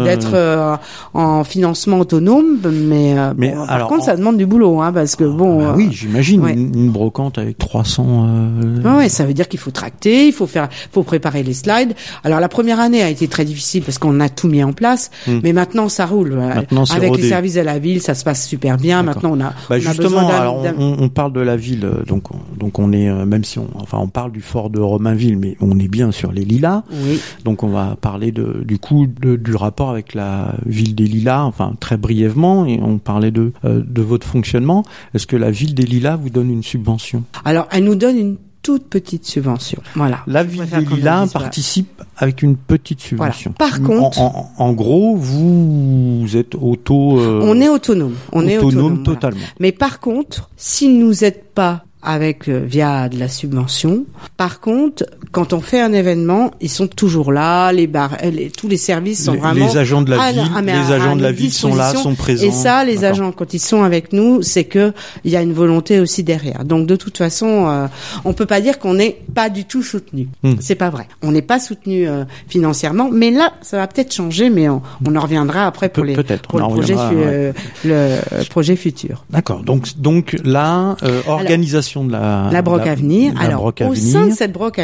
d'être 0.05 0.35
euh, 0.35 0.77
en 1.15 1.45
financement 1.45 1.99
autonome, 2.01 2.59
mais, 2.73 3.19
euh, 3.19 3.33
Mais 3.37 3.53
bon, 3.55 3.67
par 3.67 3.87
contre 3.89 4.03
en- 4.03 4.07
ça 4.07 4.17
demande 4.17 4.37
du 4.37 4.47
boulot, 4.47 4.81
hein, 4.81 4.93
parce 4.93 5.17
que 5.17 5.25
bon. 5.25 5.61
Ah 5.61 5.71
euh, 5.71 5.75
oui, 5.77 5.89
j'imagine 5.91 6.41
ouais. 6.43 6.53
une, 6.53 6.75
une 6.75 6.91
brocante 6.91 7.39
avec 7.39 7.59
300. 7.59 8.07
euh, 8.29 8.97
Ouais, 8.99 9.09
ça 9.09 9.25
veut 9.25 9.35
dire 9.35 9.49
qu'il 9.49 9.61
faut 9.61 9.71
tracter, 9.71 10.27
il 10.27 10.33
faut 10.33 10.47
faire, 10.47 10.69
faut 10.93 11.03
préparer 11.03 11.43
les 11.43 11.55
slides. 11.55 11.95
Alors 12.25 12.41
la 12.41 12.49
première 12.49 12.81
année 12.81 13.03
a 13.03 13.09
été 13.11 13.29
très 13.29 13.45
difficile 13.45 13.83
parce 13.83 13.99
qu'on 13.99 14.21
a 14.21 14.29
tout 14.29 14.49
mis 14.49 14.63
en 14.65 14.73
place, 14.73 15.11
mais 15.43 15.53
maintenant 15.53 15.89
ça 15.89 16.07
roule. 16.07 16.31
Hmm. 16.35 16.55
Maintenant, 16.55 16.85
Avec 16.95 17.11
rodé. 17.11 17.23
les 17.23 17.29
services 17.29 17.55
de 17.55 17.61
la 17.61 17.79
ville, 17.79 18.01
ça 18.01 18.15
se 18.15 18.25
passe 18.25 18.47
super 18.47 18.77
bien. 18.77 19.03
Maintenant 19.03 19.31
on 19.33 19.41
a, 19.41 19.51
Bah 19.51 19.53
on 19.71 19.75
a 19.75 19.79
justement, 19.79 20.23
d'un- 20.29 20.35
alors 20.35 20.63
on, 20.79 20.97
on 21.01 21.09
parle 21.09 21.33
de 21.33 21.41
la 21.41 21.57
ville, 21.57 21.85
euh, 21.85 22.05
donc 22.07 22.31
on, 22.33 22.39
donc 22.59 22.79
on 22.79 22.93
est 22.93 23.09
euh, 23.09 23.25
même 23.27 23.45
si 23.45 23.59
on 23.59 23.67
enfin 23.75 23.99
on 24.01 24.09
parle 24.09 24.33
du 24.33 24.41
fort 24.41 24.71
de 24.71 24.81
Romainville, 24.81 25.39
mais 25.39 25.57
on 25.61 25.79
est 25.79 25.89
bien 25.89 26.11
sur 26.13 26.33
les 26.33 26.43
Lilas. 26.45 26.83
Oui. 26.93 27.21
Donc 27.45 27.63
on 27.63 27.69
va 27.69 27.97
parler 28.01 28.33
de 28.33 28.63
du 28.65 28.79
coup 28.79 29.07
de- 29.21 29.37
du 29.37 29.55
rapport 29.55 29.91
avec 29.91 30.15
la 30.15 30.55
ville 30.67 30.95
des 30.95 31.07
Lilas, 31.07 31.43
enfin 31.45 31.75
très 31.81 31.97
brièvement, 31.97 32.67
et 32.67 32.81
on 32.83 32.99
parlait 32.99 33.31
de 33.31 33.53
euh, 33.65 33.83
de 33.87 34.03
votre 34.03 34.27
fonctionnement. 34.27 34.85
Est-ce 35.15 35.27
que 35.27 35.37
la 35.37 35.51
ville 35.51 35.75
des 35.75 35.85
Lilas 35.87 36.17
vous 36.17 36.31
donne 36.31 36.51
une 36.51 36.62
subvention? 36.62 37.25
Alors 37.45 37.67
elle 37.73 37.85
nous 37.85 37.95
donne 37.97 38.17
une 38.19 38.37
toute 38.62 38.85
petite 38.91 39.25
subvention. 39.25 39.81
Voilà. 39.95 40.21
La 40.27 40.45
ville 40.45 40.67
des 40.67 40.85
Lilas 40.85 41.25
voilà. 41.25 41.47
participe 41.47 42.03
avec 42.19 42.43
une 42.43 42.57
petite 42.57 43.01
subvention. 43.01 43.53
Par 43.53 43.81
En- 43.81 43.85
contre- 43.85 44.21
en, 44.21 44.53
en 44.59 44.73
gros, 44.75 45.17
vous, 45.17 46.27
êtes 46.37 46.55
auto. 46.55 47.19
euh, 47.19 47.41
On 47.43 47.59
est 47.61 47.69
autonome. 47.71 48.15
On 48.33 48.47
est 48.47 48.59
autonome 48.59 49.03
voilà. 49.03 49.05
totalement. 49.05 49.47
Mais 49.61 49.73
par 49.73 49.99
contre, 50.01 50.51
si 50.59 50.89
nous 50.89 51.25
êtes 51.25 51.55
pas 51.55 51.85
avec 52.03 52.49
euh, 52.49 52.62
via 52.67 53.09
de 53.09 53.19
la 53.19 53.29
subvention, 53.29 54.05
par 54.37 54.61
contre, 54.61 55.05
quand 55.32 55.53
on 55.53 55.61
fait 55.61 55.81
un 55.81 55.93
événement, 55.93 56.50
ils 56.61 56.69
sont 56.71 56.88
toujours 56.88 57.31
là, 57.32 57.73
les 57.73 57.87
bars, 57.87 58.17
euh, 58.25 58.31
les- 58.31 58.50
tous 58.50 58.67
les 58.67 58.77
services 58.77 59.25
sont 59.25 59.32
Les- 59.35 59.38
vraiment 59.38 59.67
les 59.67 59.77
agents 59.77 60.03
de 60.03 60.11
la 60.11 60.21
à- 60.21 60.33
ville, 60.33 60.43
les 60.64 60.73
à- 60.73 60.95
agents 60.95 61.12
à 61.12 61.16
de 61.16 61.23
la 61.23 61.31
ville 61.33 61.52
sont 61.52 61.75
là, 61.75 61.95
sont 61.95 62.14
présents. 62.16 62.47
Et 62.47 62.50
ça, 62.50 62.85
les 62.85 63.05
agents, 63.05 63.31
quand 63.31 63.55
ils 63.55 63.61
sont 63.61 63.83
avec 63.83 64.12
nous, 64.12 64.43
c'est 64.43 64.64
que 64.64 64.93
il 65.25 65.31
y 65.31 65.37
a 65.37 65.43
une 65.43 65.52
volonté 65.52 66.00
aussi 66.00 66.23
derrière. 66.25 66.64
Donc 66.64 66.87
de 66.87 66.97
toute 66.97 67.16
façon, 67.19 67.69
euh, 67.69 67.87
on 68.25 68.33
peut 68.33 68.47
pas 68.47 68.61
dire 68.61 68.78
qu'on 68.81 68.95
n'est 68.95 69.19
pas 69.35 69.50
du 69.50 69.64
tout 69.66 69.83
soutenu. 69.85 70.28
Hmm. 70.43 70.55
C'est 70.61 70.75
pas 70.75 70.90
vrai. 70.90 71.07
On 71.23 71.31
n'est 71.31 71.43
pas 71.43 71.61
soutenu 71.61 72.09
euh, 72.09 72.25
financièrement, 72.49 73.09
mais 73.12 73.31
là, 73.31 73.52
ça 73.62 73.76
va 73.76 73.87
peut-être 73.87 74.12
changer, 74.12 74.50
mais 74.50 74.69
on, 74.69 74.83
on 75.07 75.14
en 75.14 75.21
reviendra 75.21 75.66
après 75.66 75.88
pour 75.90 76.05
les 76.05 76.14
pour 76.14 76.59
le 76.59 76.64
projet, 76.66 76.95
euh, 76.99 77.52
le 77.85 78.45
projet 78.49 78.75
futur. 78.76 79.25
D'accord. 79.31 79.62
Donc, 79.62 79.97
donc 79.97 80.37
là, 80.45 80.97
organisation 81.28 82.05
de 82.05 82.12
la 82.12 82.49
La 82.52 82.62
Broc 82.62 82.87
Avenir. 82.87 83.35
la 83.35 83.40
Alors, 83.40 83.61
Broc 83.61 83.83
au 83.88 83.95
sein 83.95 84.26
de 84.26 84.33
cette 84.33 84.52
Broc 84.52 84.78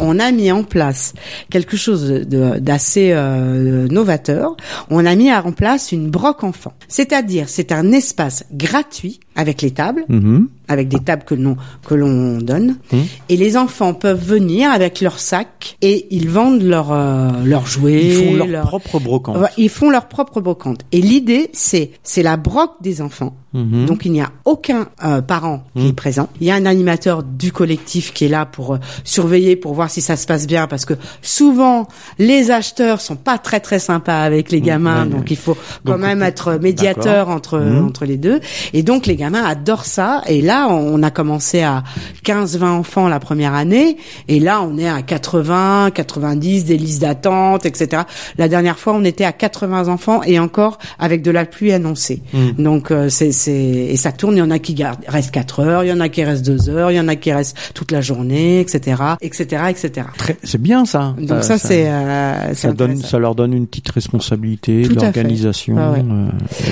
On 0.00 0.18
a 0.18 0.30
mis 0.32 0.50
en 0.52 0.64
place 0.64 1.14
quelque 1.50 1.76
chose 1.76 2.10
d'assez 2.10 3.12
euh, 3.12 3.88
novateur. 3.88 4.56
On 4.90 5.04
a 5.04 5.14
mis 5.14 5.32
en 5.32 5.52
place 5.52 5.92
une 5.92 6.10
Broc 6.10 6.44
enfant. 6.44 6.72
C'est-à-dire, 6.88 7.48
c'est 7.48 7.72
un 7.72 7.92
espace 7.92 8.44
gratuit 8.52 9.20
avec 9.38 9.62
les 9.62 9.70
tables, 9.70 10.04
Mhm. 10.10 10.48
avec 10.68 10.88
des 10.88 10.98
tables 10.98 11.22
que 11.24 11.34
l'on 11.34 11.56
que 11.86 11.94
l'on 11.94 12.36
donne, 12.38 12.76
Mhm. 12.92 13.04
et 13.30 13.36
les 13.38 13.56
enfants 13.56 13.94
peuvent 13.94 14.22
venir 14.22 14.70
avec 14.70 15.00
leur 15.00 15.18
sac 15.18 15.76
et 15.80 16.06
ils 16.10 16.28
vendent 16.28 16.62
leurs 16.62 16.92
euh, 16.92 17.30
leurs 17.44 17.66
jouets, 17.66 18.04
Ils 18.04 18.12
font 18.12 18.34
leur 18.34 18.46
leurs- 18.48 18.66
propre 18.66 18.98
brocante. 19.00 19.36
Ils 19.56 19.70
font 19.70 19.88
leur 19.90 20.06
propre 20.08 20.40
brocante. 20.42 20.80
Et 20.92 21.00
l'idée, 21.00 21.48
c'est 21.52 21.92
c'est 22.02 22.22
la 22.24 22.36
broc 22.36 22.72
des 22.82 23.00
enfants. 23.00 23.34
Mhm. 23.54 23.86
Donc 23.86 24.04
il 24.04 24.12
n'y 24.12 24.20
a 24.20 24.30
aucun 24.44 24.88
euh, 25.04 25.22
parent 25.22 25.62
qui 25.74 25.88
est 25.88 25.92
présent. 25.94 26.28
Il 26.40 26.46
y 26.46 26.50
a 26.50 26.54
un 26.56 26.66
animateur 26.66 27.22
du 27.22 27.50
collectif 27.50 28.12
qui 28.12 28.26
est 28.26 28.28
là 28.28 28.44
pour 28.44 28.74
euh, 28.74 28.78
surveiller, 29.04 29.56
pour 29.56 29.72
voir 29.72 29.88
si 29.88 30.00
ça 30.02 30.16
se 30.16 30.26
passe 30.26 30.46
bien, 30.46 30.66
parce 30.66 30.84
que 30.84 30.94
souvent 31.22 31.86
les 32.18 32.50
acheteurs 32.50 33.00
sont 33.00 33.16
pas 33.16 33.38
très 33.38 33.60
très 33.60 33.78
sympas 33.78 34.20
avec 34.22 34.50
les 34.50 34.60
gamins, 34.60 35.06
donc 35.06 35.30
il 35.30 35.36
faut 35.36 35.56
quand 35.86 35.92
Donc, 35.92 36.00
même 36.00 36.22
être 36.22 36.58
médiateur 36.60 37.28
entre 37.30 37.58
entre 37.86 38.04
les 38.04 38.16
deux. 38.18 38.40
Et 38.74 38.82
donc 38.82 39.06
les 39.06 39.16
gamins 39.16 39.27
adorent 39.34 39.84
ça. 39.84 40.22
Et 40.28 40.40
là, 40.42 40.68
on 40.70 41.02
a 41.02 41.10
commencé 41.10 41.62
à 41.62 41.82
15-20 42.24 42.64
enfants 42.64 43.08
la 43.08 43.20
première 43.20 43.54
année, 43.54 43.96
et 44.28 44.40
là 44.40 44.62
on 44.62 44.76
est 44.78 44.88
à 44.88 45.02
80, 45.02 45.90
90, 45.94 46.64
des 46.64 46.76
listes 46.76 47.00
d'attente, 47.02 47.66
etc. 47.66 48.02
La 48.36 48.48
dernière 48.48 48.78
fois, 48.78 48.94
on 48.94 49.04
était 49.04 49.24
à 49.24 49.32
80 49.32 49.88
enfants 49.88 50.22
et 50.22 50.38
encore 50.38 50.78
avec 50.98 51.22
de 51.22 51.30
la 51.30 51.44
pluie 51.44 51.72
annoncée. 51.72 52.22
Mm. 52.32 52.62
Donc 52.62 52.90
euh, 52.90 53.08
c'est 53.08 53.32
c'est 53.32 53.52
et 53.52 53.96
ça 53.96 54.12
tourne. 54.12 54.36
Il 54.36 54.40
y 54.40 54.42
en 54.42 54.50
a 54.50 54.58
qui 54.58 54.74
gardent, 54.74 55.00
restent 55.08 55.30
4 55.30 55.60
heures, 55.60 55.84
il 55.84 55.88
y 55.88 55.92
en 55.92 56.00
a 56.00 56.08
qui 56.08 56.22
restent 56.24 56.44
2 56.46 56.68
heures, 56.70 56.90
il 56.90 56.96
y 56.96 57.00
en 57.00 57.08
a 57.08 57.16
qui 57.16 57.32
restent 57.32 57.56
toute 57.74 57.92
la 57.92 58.00
journée, 58.00 58.60
etc., 58.60 59.02
etc., 59.20 59.62
etc. 59.70 60.06
Très- 60.16 60.36
C'est 60.42 60.60
bien 60.60 60.84
ça. 60.84 61.14
Donc 61.18 61.42
ça, 61.44 61.58
c'est 61.58 61.88
euh, 61.88 62.54
ça 62.54 62.72
donne, 62.72 62.96
ça 62.98 63.18
leur 63.18 63.34
donne 63.34 63.52
une 63.52 63.66
petite 63.66 63.90
responsabilité, 63.90 64.82
Tout 64.82 64.94
d'organisation. 64.94 65.76
Ah 65.78 65.92
ouais. 65.92 66.04
euh, 66.08 66.28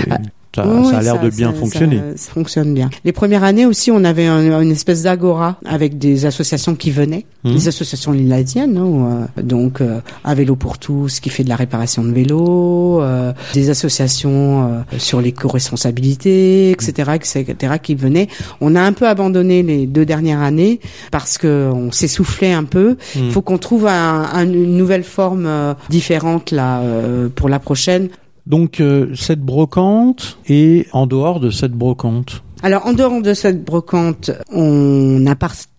et 0.06 0.10
ça, 0.56 0.66
Oui, 0.66 0.86
ça 0.90 0.98
a 0.98 1.02
l'air 1.02 1.20
de 1.20 1.30
bien 1.30 1.52
ça- 1.52 1.58
fonctionner. 1.58 1.98
Ça, 2.16 2.26
ça 2.26 2.32
fonctionne 2.32 2.74
bien. 2.74 2.90
Les 3.04 3.12
premières 3.12 3.44
années 3.44 3.66
aussi, 3.66 3.90
on 3.90 4.02
avait 4.04 4.26
un- 4.26 4.60
une 4.60 4.70
espèce 4.72 5.02
d'agora 5.02 5.56
avec 5.64 5.98
des 5.98 6.26
associations 6.26 6.74
qui 6.74 6.90
venaient, 6.90 7.26
Mhm. 7.44 7.52
des 7.52 7.68
associations 7.68 8.12
lilasiennes, 8.12 8.76
hein, 8.76 8.84
où, 8.84 9.06
euh, 9.06 9.42
donc 9.42 9.80
euh, 9.80 10.00
un 10.24 10.34
vélo 10.34 10.56
pour 10.56 10.78
tous 10.78 11.20
qui 11.20 11.30
fait 11.30 11.44
de 11.44 11.48
la 11.48 11.56
réparation 11.56 12.02
de 12.04 12.12
vélos, 12.12 13.00
euh, 13.02 13.32
des 13.54 13.70
associations 13.70 14.66
euh, 14.66 14.98
sur 14.98 15.20
l'éco-responsabilité, 15.20 16.70
etc., 16.72 17.12
etc., 17.14 17.74
qui 17.82 17.94
venaient. 17.94 18.28
On 18.60 18.74
a 18.74 18.80
un 18.82 18.92
peu 18.92 19.06
abandonné 19.08 19.62
les 19.62 19.86
deux 19.86 20.04
dernières 20.04 20.40
années 20.40 20.80
parce 21.10 21.38
que 21.38 21.70
on 21.72 21.92
s'essoufflait 21.92 22.52
un 22.52 22.64
peu. 22.64 22.96
Il 23.14 23.24
Mhm. 23.24 23.30
faut 23.30 23.42
qu'on 23.42 23.58
trouve 23.58 23.86
un- 23.86 24.26
un- 24.32 24.44
une 24.46 24.76
nouvelle 24.76 25.04
forme 25.04 25.46
euh, 25.46 25.74
différente 25.90 26.50
là 26.50 26.80
euh, 26.80 27.28
pour 27.34 27.48
la 27.48 27.58
prochaine. 27.58 28.08
Donc 28.46 28.80
euh, 28.80 29.14
cette 29.14 29.40
brocante 29.40 30.38
et 30.48 30.86
en 30.92 31.06
dehors 31.06 31.40
de 31.40 31.50
cette 31.50 31.72
brocante. 31.72 32.42
Alors, 32.62 32.86
en 32.86 32.94
dehors 32.94 33.20
de 33.20 33.34
cette 33.34 33.64
brocante, 33.64 34.30
on 34.50 35.26
a 35.26 35.36
participé 35.36 35.75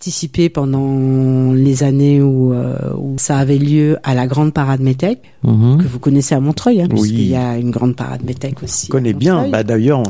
pendant 0.53 1.51
les 1.53 1.83
années 1.83 2.21
où, 2.21 2.53
euh, 2.53 2.75
où 2.97 3.15
ça 3.17 3.37
avait 3.37 3.57
lieu 3.57 3.97
à 4.03 4.13
la 4.13 4.27
grande 4.27 4.53
parade 4.53 4.79
métèque, 4.79 5.19
Mhm. 5.43 5.77
que 5.81 5.87
vous 5.87 5.99
connaissez 5.99 6.35
à 6.35 6.39
Montreuil, 6.39 6.81
hein, 6.81 6.87
Oui. 6.91 6.99
puisqu'il 6.99 7.27
y 7.27 7.35
a 7.35 7.57
une 7.57 7.71
grande 7.71 7.95
parade 7.95 8.23
métèque 8.23 8.63
aussi. 8.63 8.87
Je 8.87 8.91
connais 8.91 9.09
à 9.11 9.13
bien. 9.13 9.47
Bah 9.49 9.63
d'ailleurs, 9.63 10.03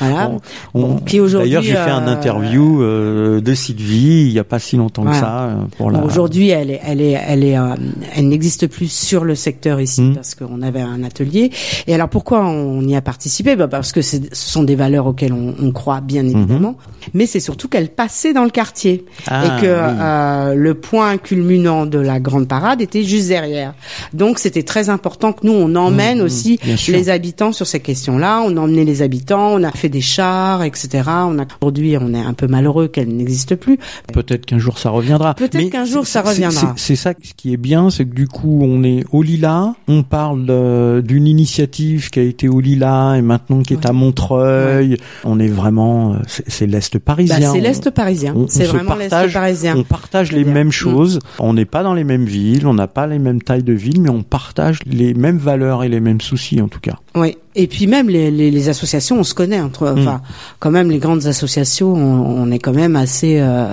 voilà. 0.00 0.30
on- 0.74 0.78
Bon, 0.80 0.94
on- 0.94 0.96
qui 0.98 1.20
aujourd'hui, 1.20 1.50
d'ailleurs 1.50 1.62
j'ai 1.62 1.72
fait 1.74 1.90
un 1.90 2.06
euh, 2.06 2.12
interview 2.12 2.82
euh, 2.82 3.40
de 3.40 3.54
Sylvie 3.54 4.22
il 4.26 4.32
y 4.32 4.38
a 4.38 4.44
pas 4.44 4.58
si 4.58 4.76
longtemps 4.76 5.04
que 5.04 5.14
ça 5.14 5.44
euh, 5.44 5.54
pour 5.76 5.90
la. 5.90 5.98
Bon, 6.00 6.06
Aujourd'hui, 6.06 6.48
elle 6.50 6.70
est, 6.70 6.80
elle 6.84 7.00
est, 7.00 7.18
elle 7.26 7.44
est, 7.44 7.56
euh, 7.58 7.74
elle 8.16 8.28
n'existe 8.28 8.66
plus 8.66 8.90
sur 8.90 9.24
le 9.24 9.34
secteur 9.34 9.80
ici 9.80 10.02
Mhm. 10.02 10.14
parce 10.14 10.34
qu'on 10.34 10.62
avait 10.62 10.80
un 10.80 11.02
atelier. 11.04 11.50
Et 11.86 11.94
alors 11.94 12.08
pourquoi 12.08 12.44
on 12.46 12.82
y 12.86 12.96
a 12.96 13.02
participé? 13.02 13.56
Bah 13.56 13.68
Parce 13.68 13.92
que 13.92 14.02
ce 14.02 14.18
sont 14.32 14.62
des 14.62 14.74
valeurs 14.76 15.06
auxquelles 15.06 15.32
on, 15.32 15.54
on 15.60 15.70
croit 15.72 16.00
bien 16.00 16.24
évidemment, 16.26 16.76
mais 17.14 17.26
c'est 17.26 17.40
surtout 17.40 17.68
qu'elle 17.68 17.88
passait 17.90 18.32
dans 18.32 18.44
le 18.44 18.50
quartier 18.50 19.04
Ah, 19.26 19.31
et 19.44 19.60
que 19.62 19.66
oui. 19.66 19.96
euh, 20.00 20.54
le 20.54 20.74
point 20.74 21.16
culminant 21.18 21.86
de 21.86 21.98
la 21.98 22.20
grande 22.20 22.48
parade 22.48 22.80
était 22.80 23.02
juste 23.04 23.28
derrière. 23.28 23.74
Donc 24.12 24.38
c'était 24.38 24.62
très 24.62 24.88
important 24.90 25.32
que 25.32 25.46
nous 25.46 25.52
on 25.52 25.74
emmène 25.74 26.18
Mhm, 26.18 26.24
aussi 26.24 26.58
bien 26.62 26.76
sûr. 26.76 26.94
les 26.96 27.08
habitants 27.10 27.52
sur 27.52 27.66
ces 27.66 27.80
questions-là. 27.80 28.42
On 28.46 28.56
a 28.56 28.60
emmené 28.60 28.84
les 28.84 29.02
habitants, 29.02 29.52
on 29.54 29.62
a 29.62 29.70
fait 29.72 29.88
des 29.88 30.00
chars, 30.00 30.62
etc. 30.62 31.02
On 31.06 31.38
a 31.38 31.44
aujourd'hui 31.60 31.96
on 32.00 32.12
est 32.14 32.20
un 32.20 32.34
peu 32.34 32.46
malheureux 32.46 32.88
qu'elle 32.88 33.08
n'existe 33.08 33.54
plus. 33.56 33.78
Peut-être 34.12 34.46
qu'un 34.46 34.58
jour 34.58 34.78
ça 34.78 34.90
reviendra. 34.90 35.34
Peut-être 35.34 35.70
qu'un 35.70 35.84
jour, 35.84 36.06
ça 36.06 36.22
reviendra. 36.22 36.74
C'est 36.76 36.96
ça 36.96 37.12
ce 37.22 37.32
qui 37.36 37.52
est 37.52 37.56
bien, 37.56 37.90
c'est 37.90 38.04
que 38.04 38.14
du 38.14 38.28
coup 38.28 38.60
on 38.62 38.82
est 38.84 39.04
au 39.12 39.22
Lila, 39.22 39.74
on 39.88 40.02
parle 40.02 40.46
de- 40.46 41.02
d'une 41.06 41.26
initiative 41.26 42.10
qui 42.10 42.18
a 42.20 42.22
été 42.22 42.48
au 42.48 42.60
Lila 42.60 43.14
et 43.16 43.22
maintenant 43.22 43.62
qui 43.62 43.74
est 43.74 43.86
à 43.86 43.92
Montreuil. 43.92 44.96
On 45.24 45.38
est 45.40 45.48
vraiment, 45.48 46.14
euh, 46.14 46.16
c'est 46.26 46.66
l'est 46.66 46.98
parisien. 46.98 47.38
Bah, 47.40 47.46
c'est 47.52 47.60
l'Est 47.60 47.90
parisien. 47.90 48.34
C'est 48.48 48.64
vraiment 48.64 48.94
l'Est 48.94 49.10
partage-. 49.28 49.76
On 49.76 49.84
partage 49.84 50.32
les 50.32 50.44
bien. 50.44 50.52
mêmes 50.54 50.68
Mm. 50.68 50.72
choses. 50.72 51.18
On 51.38 51.52
n'est 51.54 51.64
pas 51.64 51.82
dans 51.82 51.94
les 51.94 52.04
mêmes 52.04 52.24
villes, 52.24 52.66
on 52.66 52.74
n'a 52.74 52.86
pas 52.86 53.06
les 53.06 53.18
mêmes 53.18 53.42
tailles 53.42 53.62
de 53.62 53.72
villes, 53.72 54.00
mais 54.00 54.10
on 54.10 54.22
partage 54.22 54.78
les 54.86 55.14
mêmes 55.14 55.38
valeurs 55.38 55.84
et 55.84 55.88
les 55.88 56.00
mêmes 56.00 56.20
soucis 56.20 56.60
en 56.60 56.68
tout 56.68 56.80
cas. 56.80 56.96
Oui. 57.14 57.36
Et 57.54 57.66
puis 57.66 57.86
même 57.86 58.08
les, 58.08 58.30
les, 58.30 58.50
les 58.50 58.68
associations, 58.70 59.18
on 59.20 59.24
se 59.24 59.34
connaît 59.34 59.60
entre. 59.60 59.90
Mm. 59.90 59.98
Enfin, 59.98 60.22
quand 60.58 60.70
même 60.70 60.90
les 60.90 60.98
grandes 60.98 61.26
associations, 61.26 61.92
on, 61.92 62.42
on 62.44 62.50
est 62.50 62.58
quand 62.58 62.72
même 62.72 62.96
assez. 62.96 63.36
euh, 63.40 63.66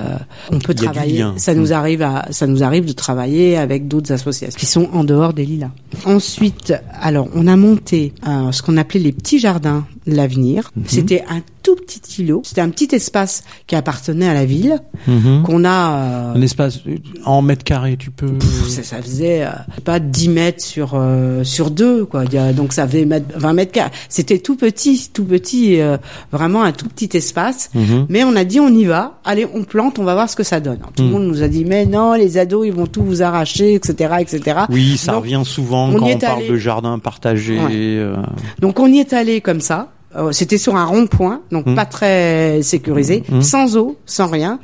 on 0.52 0.60
peut 0.60 0.74
travailler. 0.74 1.24
Ça 1.38 1.54
nous 1.54 1.68
Mm. 1.70 1.72
arrive 1.74 2.02
à, 2.02 2.26
ça 2.32 2.46
nous 2.48 2.62
arrive 2.64 2.86
de 2.86 2.92
travailler 2.92 3.56
avec 3.58 3.88
d'autres 3.88 4.12
associations 4.12 4.58
qui 4.60 4.66
sont 4.66 4.90
en 4.94 5.04
dehors 5.06 5.32
des 5.34 5.46
lilas. 5.46 5.70
Ensuite, 6.06 6.74
alors 7.02 7.30
on 7.36 7.48
a 7.48 7.56
monté 7.56 8.14
euh, 8.28 8.52
ce 8.52 8.62
qu'on 8.62 8.76
appelait 8.78 9.00
les 9.00 9.12
petits 9.14 9.40
jardins 9.40 9.86
de 10.08 10.16
l'avenir. 10.16 10.72
Mhm. 10.76 10.84
C'était 10.88 11.24
un 11.30 11.40
tout 11.64 11.76
petit 11.76 12.22
îlot. 12.24 12.42
C'était 12.44 12.62
un 12.62 12.70
petit 12.70 12.94
espace 12.96 13.44
qui 13.68 13.76
appartenait 13.76 14.28
à 14.28 14.34
la 14.34 14.44
ville 14.46 14.80
Mhm. 15.40 15.44
qu'on 15.46 15.66
a. 15.66 15.92
euh, 15.94 16.34
Un 16.36 16.42
espace 16.42 16.80
euh, 16.88 16.96
en 17.26 17.42
mètres 17.42 17.64
carrés, 17.64 17.98
tu 17.98 18.12
peux. 18.12 18.28
Pff, 18.34 18.68
ça, 18.70 18.84
ça 18.84 19.02
faisait 19.02 19.44
euh, 19.46 19.50
pas 19.84 20.00
10 20.00 20.30
mètres 20.30 20.64
sur 20.64 20.92
euh, 20.96 21.44
sur 21.44 21.72
deux 21.72 22.06
quoi. 22.06 22.26
Il 22.26 22.34
y 22.34 22.38
a- 22.38 22.54
donc 22.54 22.74
ça 22.74 22.88
faisait 22.88 23.06
mètre- 23.06 23.26
20 23.36 23.54
mètres 23.54 23.72
carrés. 23.72 23.92
C'était 24.10 24.40
tout 24.40 24.56
petit, 24.56 25.10
tout 25.14 25.26
petit, 25.26 25.80
euh, 25.82 25.98
vraiment 26.32 26.64
un 26.64 26.72
tout 26.72 26.88
petit 26.88 27.16
espace. 27.18 27.70
Mhm. 27.74 28.06
Mais 28.10 28.24
on 28.24 28.36
a 28.36 28.44
dit 28.44 28.60
on 28.60 28.70
y 28.70 28.86
va, 28.86 29.20
allez 29.26 29.48
on 29.54 29.64
plante, 29.64 30.00
on 30.00 30.04
va 30.04 30.14
voir 30.14 30.30
ce 30.30 30.36
que 30.36 30.44
ça 30.44 30.60
donne. 30.60 30.80
Tout 30.96 31.04
le 31.04 31.10
monde 31.10 31.24
nous 31.28 31.42
a 31.44 31.48
dit 31.48 31.66
mais 31.66 31.86
non 31.86 32.14
les 32.14 32.38
ados 32.38 32.66
ils 32.68 32.74
vont 32.74 32.88
tout 32.88 33.04
vous 33.04 33.22
arracher, 33.22 33.74
etc., 33.76 34.16
etc. 34.20 34.60
Oui, 34.70 34.98
ça 34.98 35.14
Donc, 35.14 35.22
revient 35.24 35.42
souvent 35.44 35.90
on 35.90 35.96
quand 35.96 36.06
on 36.06 36.18
parle 36.18 36.40
allé. 36.40 36.50
de 36.50 36.58
jardin 36.58 37.00
partagé. 37.00 37.58
Ouais. 37.60 37.70
euh, 37.72 38.16
Donc 38.60 38.80
on 38.80 38.88
y 38.88 39.00
est 39.00 39.14
allé 39.14 39.42
comme 39.42 39.62
ça. 39.62 39.90
Euh, 40.16 40.32
C'était 40.32 40.58
sur 40.58 40.76
un 40.76 40.86
rond-point, 40.86 41.42
donc 41.52 41.68
Mm. 41.68 41.76
pas 41.76 41.86
très 41.86 42.62
sécurisé, 42.64 43.24
Mm. 43.30 43.42
sans 43.44 43.78
eau, 43.78 43.96
sans 44.08 44.26
rien. 44.28 44.60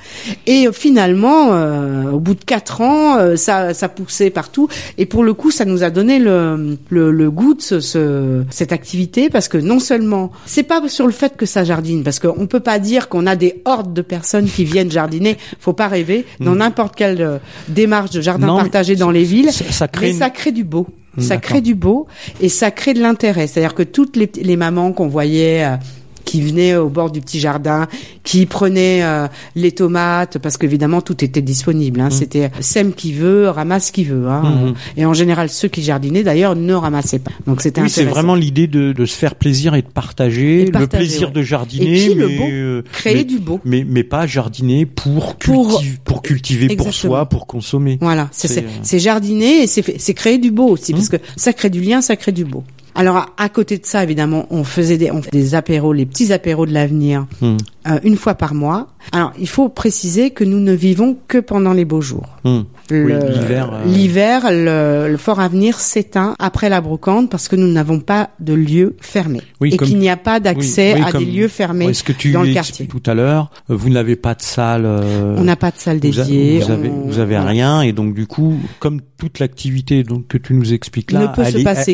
Et 0.48 0.68
euh, 0.68 0.72
finalement, 0.72 1.50
euh, 1.54 2.12
au 2.12 2.20
bout 2.20 2.34
de 2.34 2.44
quatre 2.44 2.82
ans, 2.82 3.18
euh, 3.18 3.36
ça, 3.36 3.76
ça 3.76 3.88
poussait 3.88 4.32
partout. 4.32 4.68
Et 4.98 5.06
pour 5.06 5.24
le 5.24 5.36
coup, 5.36 5.52
ça 5.52 5.64
nous 5.66 5.84
a 5.84 5.92
donné 5.92 6.18
le, 6.18 6.78
le, 6.90 7.12
le 7.12 7.30
goût 7.30 7.54
de 7.54 7.62
ce, 7.62 7.80
ce- 7.80 8.44
cette 8.50 8.72
activité 8.72 9.30
parce 9.30 9.48
que 9.48 9.60
non 9.60 9.80
seulement, 9.80 10.32
c'est 10.48 10.64
pas 10.64 10.82
sur 10.90 11.06
le 11.06 11.12
fait 11.14 11.38
que 11.38 11.46
ça 11.46 11.64
jardine, 11.64 12.04
parce 12.04 12.18
qu'on 12.18 12.48
peut 12.48 12.60
pas 12.60 12.80
dire 12.80 13.08
qu'on 13.08 13.28
a 13.28 13.36
des 13.36 13.62
hordes 13.66 13.94
de 13.94 14.02
personnes 14.02 14.46
qui 14.48 14.66
viennent 14.66 14.90
jardiner. 14.92 15.38
Faut 15.60 15.74
pas 15.74 15.88
rêver. 15.88 16.26
Dans 16.40 16.56
n'importe 16.56 16.96
quelle 16.96 17.22
euh, 17.22 17.38
démarche 17.68 18.10
de 18.10 18.22
jardin 18.22 18.48
Non, 18.48 18.58
partagé 18.58 18.96
dans 18.96 19.12
les 19.12 19.24
villes, 19.24 19.52
ça, 19.52 19.64
ça 19.70 19.88
crée 19.88 20.08
mais 20.08 20.12
une- 20.14 20.18
ça 20.20 20.32
crée 20.32 20.52
du 20.52 20.64
beau. 20.64 20.88
Ça 21.18 21.38
crée 21.38 21.62
du 21.62 21.76
beau 21.76 22.08
et 22.42 22.50
ça 22.50 22.72
crée 22.72 22.94
de 22.94 23.02
l'intérêt. 23.02 23.48
C'est-à-dire 23.48 23.74
que 23.74 23.84
toutes 23.84 24.16
les, 24.16 24.30
les 24.36 24.58
mamans 24.58 24.92
qu'on 24.92 25.08
voyait 25.08 25.66
euh, 25.66 25.78
qui 26.26 26.42
venaient 26.42 26.76
au 26.76 26.90
bord 26.90 27.12
du 27.12 27.22
petit 27.22 27.40
jardin, 27.40 27.88
qui 28.24 28.46
prenaient 28.46 29.04
euh, 29.04 29.28
les 29.56 29.72
tomates, 29.72 30.38
parce 30.40 30.58
qu'évidemment 30.58 31.02
tout 31.02 31.24
était 31.24 31.42
disponible. 31.42 32.00
Hein. 32.02 32.10
C'était 32.10 32.52
sème 32.60 32.94
qui 32.94 33.14
veut, 33.14 33.48
ramasse 33.50 33.92
qui 33.92 34.04
veut. 34.04 34.28
Hein. 34.28 34.42
Mhm. 34.44 34.74
Et 34.98 35.06
en 35.06 35.14
général, 35.14 35.50
ceux 35.50 35.68
qui 35.68 35.84
jardinaient 35.84 36.24
d'ailleurs 36.24 36.56
ne 36.56 36.74
ramassaient 36.74 37.20
pas. 37.20 37.32
Donc 37.48 37.62
c'était 37.62 37.82
Oui, 37.82 37.90
c'est 37.90 38.04
vraiment 38.06 38.36
l'idée 38.36 38.68
de, 38.68 38.92
de 38.92 39.06
se 39.06 39.16
faire 39.16 39.36
plaisir 39.36 39.76
et 39.76 39.82
de 39.82 39.88
partager, 39.88 40.62
Et 40.62 40.66
de 40.66 40.72
partager, 40.72 40.92
le 40.92 40.98
plaisir 41.08 41.28
ouais. 41.30 41.34
de 41.34 41.42
jardiner, 41.42 42.04
Et 42.04 42.06
puis, 42.08 42.14
le 42.16 42.28
mais, 42.28 42.38
beau, 42.38 42.44
euh, 42.50 42.82
créer 42.92 43.16
mais, 43.16 43.24
du 43.24 43.40
beau. 43.40 43.60
mais 43.64 43.86
mais 43.88 44.04
pas 44.04 44.26
jardiner 44.28 44.86
pour 44.86 45.36
Pour- 45.36 45.78
cultiver, 45.80 45.98
pour, 46.04 46.22
cultiver 46.22 46.76
pour 46.76 46.94
soi, 46.94 47.28
pour 47.30 47.48
consommer. 47.48 47.98
Voilà, 48.02 48.28
c'est 48.32 48.58
euh, 48.58 48.62
Mmh. 48.62 48.98
jardiner 48.98 49.64
et 49.64 49.68
c'est 49.68 50.14
créer 50.14 50.38
du 50.38 50.52
beau 50.52 50.68
aussi 50.70 50.94
parce 50.94 51.10
que 51.10 51.18
ça 51.36 51.54
crée 51.54 51.70
du 51.70 51.82
lien, 51.82 52.02
ça 52.02 52.16
crée 52.16 52.32
du 52.32 52.46
beau. 52.46 52.64
Alors 52.96 53.26
à, 53.38 53.50
côté 53.50 53.78
de 53.78 53.86
ça, 53.86 54.04
évidemment, 54.04 54.48
on 54.50 54.64
faisait 54.64 54.98
des, 54.98 55.12
on 55.12 55.22
fait 55.22 55.32
des 55.32 55.54
apéros, 55.56 55.92
les 55.94 56.06
petits 56.06 56.32
apéros 56.34 56.66
de 56.66 56.74
l'avenir, 56.74 57.26
Hum, 57.42 57.58
euh, 57.88 58.00
une 58.04 58.16
fois 58.16 58.36
par 58.36 58.54
mois. 58.54 58.88
Alors 59.12 59.32
il 59.40 59.48
faut 59.48 59.70
préciser 59.70 60.32
que 60.32 60.44
nous 60.44 60.60
ne 60.60 60.74
vivons 60.74 61.18
que 61.28 61.38
pendant 61.38 61.74
les 61.74 61.86
beaux 61.86 62.02
jours. 62.02 62.38
Le- 62.44 63.20
l'hiver, 63.30 63.72
euh, 63.74 63.86
l'hiver, 63.86 64.42
le, 64.52 65.12
le 65.12 65.18
Fort 65.18 65.40
Avenir 65.40 65.80
s'éteint 65.80 66.36
après 66.40 66.70
la 66.70 66.82
brocante 66.82 67.30
parce 67.32 67.48
que 67.48 67.56
nous 67.56 67.68
n'avons 67.72 68.00
pas 68.00 68.30
de 68.40 68.54
lieu 68.54 68.96
fermé 69.02 69.42
Oui, 69.60 69.74
et 69.74 69.78
comme- 69.78 69.88
qu'il 69.88 69.98
n'y 69.98 70.10
a 70.10 70.18
pas 70.18 70.40
d'accès 70.40 70.94
oui, 70.96 71.02
à 71.04 71.12
comme- 71.12 71.24
des 71.26 71.32
lieux 71.32 71.48
fermés 71.48 71.94
ce 71.94 72.04
que 72.04 72.12
tu 72.14 72.32
dans 72.32 72.44
le 72.44 72.54
quartier. 72.54 72.86
tout 72.88 73.02
à 73.08 73.14
l'heure, 73.16 73.50
euh, 73.72 73.76
vous 73.76 73.90
n'avez 73.90 74.16
pas 74.16 74.36
de 74.36 74.42
salle. 74.44 74.86
euh, 74.86 75.36
On 75.38 75.44
n'a 75.44 75.56
pas 75.56 75.72
de 75.72 75.78
salle 75.78 76.00
vous, 76.02 76.20
a- 76.20 76.24
dédiée. 76.24 76.60
vous 76.60 76.72
avez, 76.72 76.90
on- 76.90 77.08
vous 77.08 77.20
avez 77.20 77.38
rien 77.40 77.82
et 77.82 77.92
donc 77.92 78.14
du 78.14 78.26
coup, 78.28 78.56
comme 78.80 79.02
toute 79.18 79.40
l'activité 79.40 80.04
donc 80.04 80.28
que 80.28 80.38
tu 80.38 80.54
nous 80.54 80.74
expliques 80.74 81.12
là, 81.12 81.34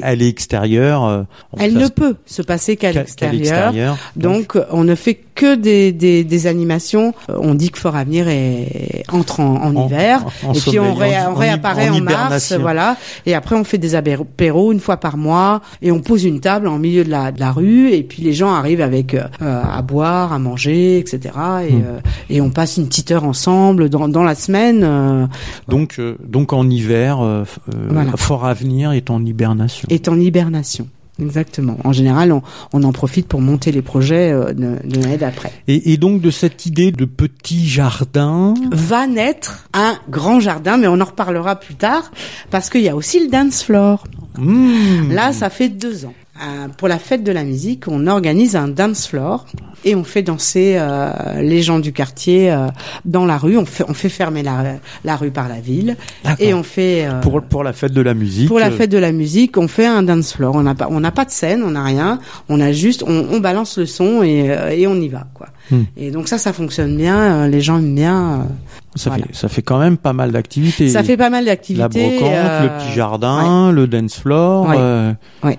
elle 0.03 0.21
est 0.21 0.27
extérieure. 0.29 0.90
Euh, 0.99 1.23
Elle 1.59 1.73
ne 1.73 1.87
peut 1.87 2.15
se 2.25 2.41
passer 2.41 2.77
qu'à 2.77 2.91
l'extérieur. 2.91 3.97
Donc, 4.15 4.57
on 4.71 4.83
ne 4.83 4.95
fait 4.95 5.19
que 5.41 5.55
des, 5.55 5.91
des, 5.91 6.23
des 6.23 6.47
animations. 6.47 7.13
Euh, 7.29 7.37
On 7.39 7.55
dit 7.55 7.71
que 7.71 7.79
Fort 7.79 7.95
Avenir 7.95 8.27
est, 8.27 9.03
entre 9.11 9.39
en, 9.39 9.55
en 9.55 9.75
En- 9.75 9.87
hiver. 9.87 10.23
en- 10.45 10.53
et 10.53 10.59
puis 10.59 10.79
on, 10.79 10.93
ré- 10.93 11.15
réapparaît 11.35 11.89
en, 11.89 11.99
mars, 12.01 12.53
voilà. 12.53 12.95
Et 13.25 13.33
après, 13.33 13.55
on 13.55 13.63
fait 13.63 13.77
des 13.79 13.95
apéros 13.95 14.71
une 14.71 14.79
fois 14.79 14.97
par 14.97 15.17
mois. 15.17 15.61
Et 15.81 15.91
on 15.91 15.99
pose 15.99 16.23
une 16.25 16.39
table 16.39 16.67
en 16.67 16.77
milieu 16.77 17.03
de 17.03 17.09
la, 17.09 17.31
de 17.31 17.39
la 17.39 17.51
rue. 17.51 17.91
Et 17.91 18.03
puis 18.03 18.21
les 18.21 18.33
gens 18.33 18.53
arrivent 18.53 18.81
avec 18.81 19.15
euh, 19.15 19.23
à 19.41 19.81
boire, 19.81 20.31
à 20.33 20.39
manger, 20.39 20.99
etc. 20.99 21.19
Et, 21.67 21.71
Hmm. 21.73 21.81
euh, 21.85 21.99
et 22.29 22.41
on 22.41 22.49
passe 22.51 22.77
une 22.77 22.87
petite 22.87 23.11
heure 23.11 23.23
ensemble 23.23 23.89
dans, 23.89 24.07
dans 24.07 24.23
la 24.23 24.35
semaine. 24.35 24.81
euh, 24.83 25.25
Donc, 25.67 25.95
euh, 25.99 26.15
donc 26.25 26.53
en 26.53 26.69
hiver, 26.69 27.19
euh, 27.21 27.43
euh, 27.73 27.87
Voilà. 27.89 28.11
Fort 28.17 28.45
Avenir 28.45 28.91
est 28.91 29.09
en 29.09 29.25
hibernation. 29.25 29.87
est 29.89 30.07
en 30.07 30.19
hibernation. 30.19 30.87
Exactement. 31.21 31.77
En 31.83 31.93
général, 31.93 32.31
on, 32.31 32.41
on 32.73 32.83
en 32.83 32.91
profite 32.91 33.27
pour 33.27 33.41
monter 33.41 33.71
les 33.71 33.81
projets 33.81 34.31
euh, 34.31 34.53
de, 34.53 34.75
de 34.83 34.99
l'année 35.01 35.17
d'après. 35.17 35.51
Et, 35.67 35.93
et 35.93 35.97
donc 35.97 36.21
de 36.21 36.29
cette 36.31 36.65
idée 36.65 36.91
de 36.91 37.05
petit 37.05 37.67
jardin, 37.67 38.53
Va 38.71 39.07
naître 39.07 39.67
un 39.73 39.95
grand 40.09 40.39
jardin, 40.39 40.77
mais 40.77 40.87
on 40.87 40.99
en 40.99 41.05
reparlera 41.05 41.55
plus 41.57 41.75
tard, 41.75 42.11
parce 42.49 42.69
qu'il 42.69 42.81
y 42.81 42.89
a 42.89 42.95
aussi 42.95 43.19
le 43.19 43.29
dance 43.29 43.63
floor. 43.63 44.03
hmm, 44.37 45.11
Là, 45.11 45.33
ça 45.33 45.49
fait 45.49 45.69
deux 45.69 46.05
ans. 46.05 46.13
Euh, 46.41 46.67
pour 46.75 46.87
la 46.87 46.97
fête 46.97 47.23
de 47.23 47.31
la 47.31 47.43
musique, 47.43 47.87
on 47.87 48.07
organise 48.07 48.55
un 48.55 48.67
dance 48.67 49.07
floor 49.07 49.45
et 49.85 49.95
on 49.95 50.03
fait 50.03 50.23
danser 50.23 50.75
euh, 50.77 51.11
les 51.39 51.61
gens 51.61 51.77
du 51.79 51.93
quartier 51.93 52.51
euh, 52.51 52.67
dans 53.05 53.25
la 53.25 53.37
rue. 53.37 53.57
On 53.57 53.65
fait, 53.65 53.83
on 53.87 53.93
fait 53.93 54.09
fermer 54.09 54.41
la, 54.41 54.77
la 55.03 55.15
rue 55.17 55.29
par 55.31 55.47
la 55.47 55.59
ville 55.59 55.97
et 56.39 56.53
on 56.53 56.63
fait 56.63 57.05
euh, 57.05 57.19
pour 57.19 57.41
pour 57.43 57.63
la 57.63 57.73
fête 57.73 57.93
de 57.93 58.01
la 58.01 58.13
musique. 58.15 58.47
pour 58.47 58.59
la 58.59 58.67
euh, 58.67 58.71
fête 58.77 58.89
de 58.89 58.97
la 58.97 59.11
musique, 59.11 59.57
on 59.57 59.67
fait 59.67 59.85
un 59.85 60.01
dance 60.03 60.33
floor. 60.33 60.55
On 60.55 60.63
n'a 60.63 60.73
pas, 60.73 60.87
on 60.89 60.99
n'a 60.99 61.11
pas 61.11 61.25
de 61.25 61.31
scène, 61.31 61.61
on 61.63 61.71
n'a 61.71 61.83
rien. 61.83 62.19
On 62.49 62.59
a 62.59 62.71
juste, 62.71 63.03
on, 63.05 63.27
on 63.31 63.39
balance 63.39 63.77
le 63.77 63.85
son 63.85 64.23
et, 64.23 64.57
et 64.71 64.87
on 64.87 64.95
y 64.95 65.09
va, 65.09 65.27
quoi. 65.35 65.49
Hmm. 65.69 65.83
Et 65.95 66.09
donc 66.09 66.27
ça, 66.27 66.37
ça 66.39 66.53
fonctionne 66.53 66.97
bien. 66.97 67.47
les 67.47 67.61
gens 67.61 67.77
aiment 67.77 67.95
bien. 67.95 68.47
Euh, 68.95 68.97
ça 68.99 69.09
voilà. 69.09 69.25
fait 69.27 69.35
ça 69.35 69.47
fait 69.49 69.61
quand 69.61 69.79
même 69.79 69.97
pas 69.97 70.13
mal 70.13 70.31
d'activités. 70.31 70.89
ça 70.89 71.03
fait 71.03 71.17
pas 71.17 71.29
mal 71.29 71.45
la 71.45 71.51
d'activités. 71.51 72.17
brocante, 72.19 72.33
euh, 72.33 72.63
le 72.63 72.69
petit 72.83 72.91
jardin, 72.93 73.71
le 73.71 73.87
dance 73.87 74.15
floor. 74.15 74.67
Ouais. 74.67 74.75
euh, 74.77 75.13
ouais. 75.43 75.57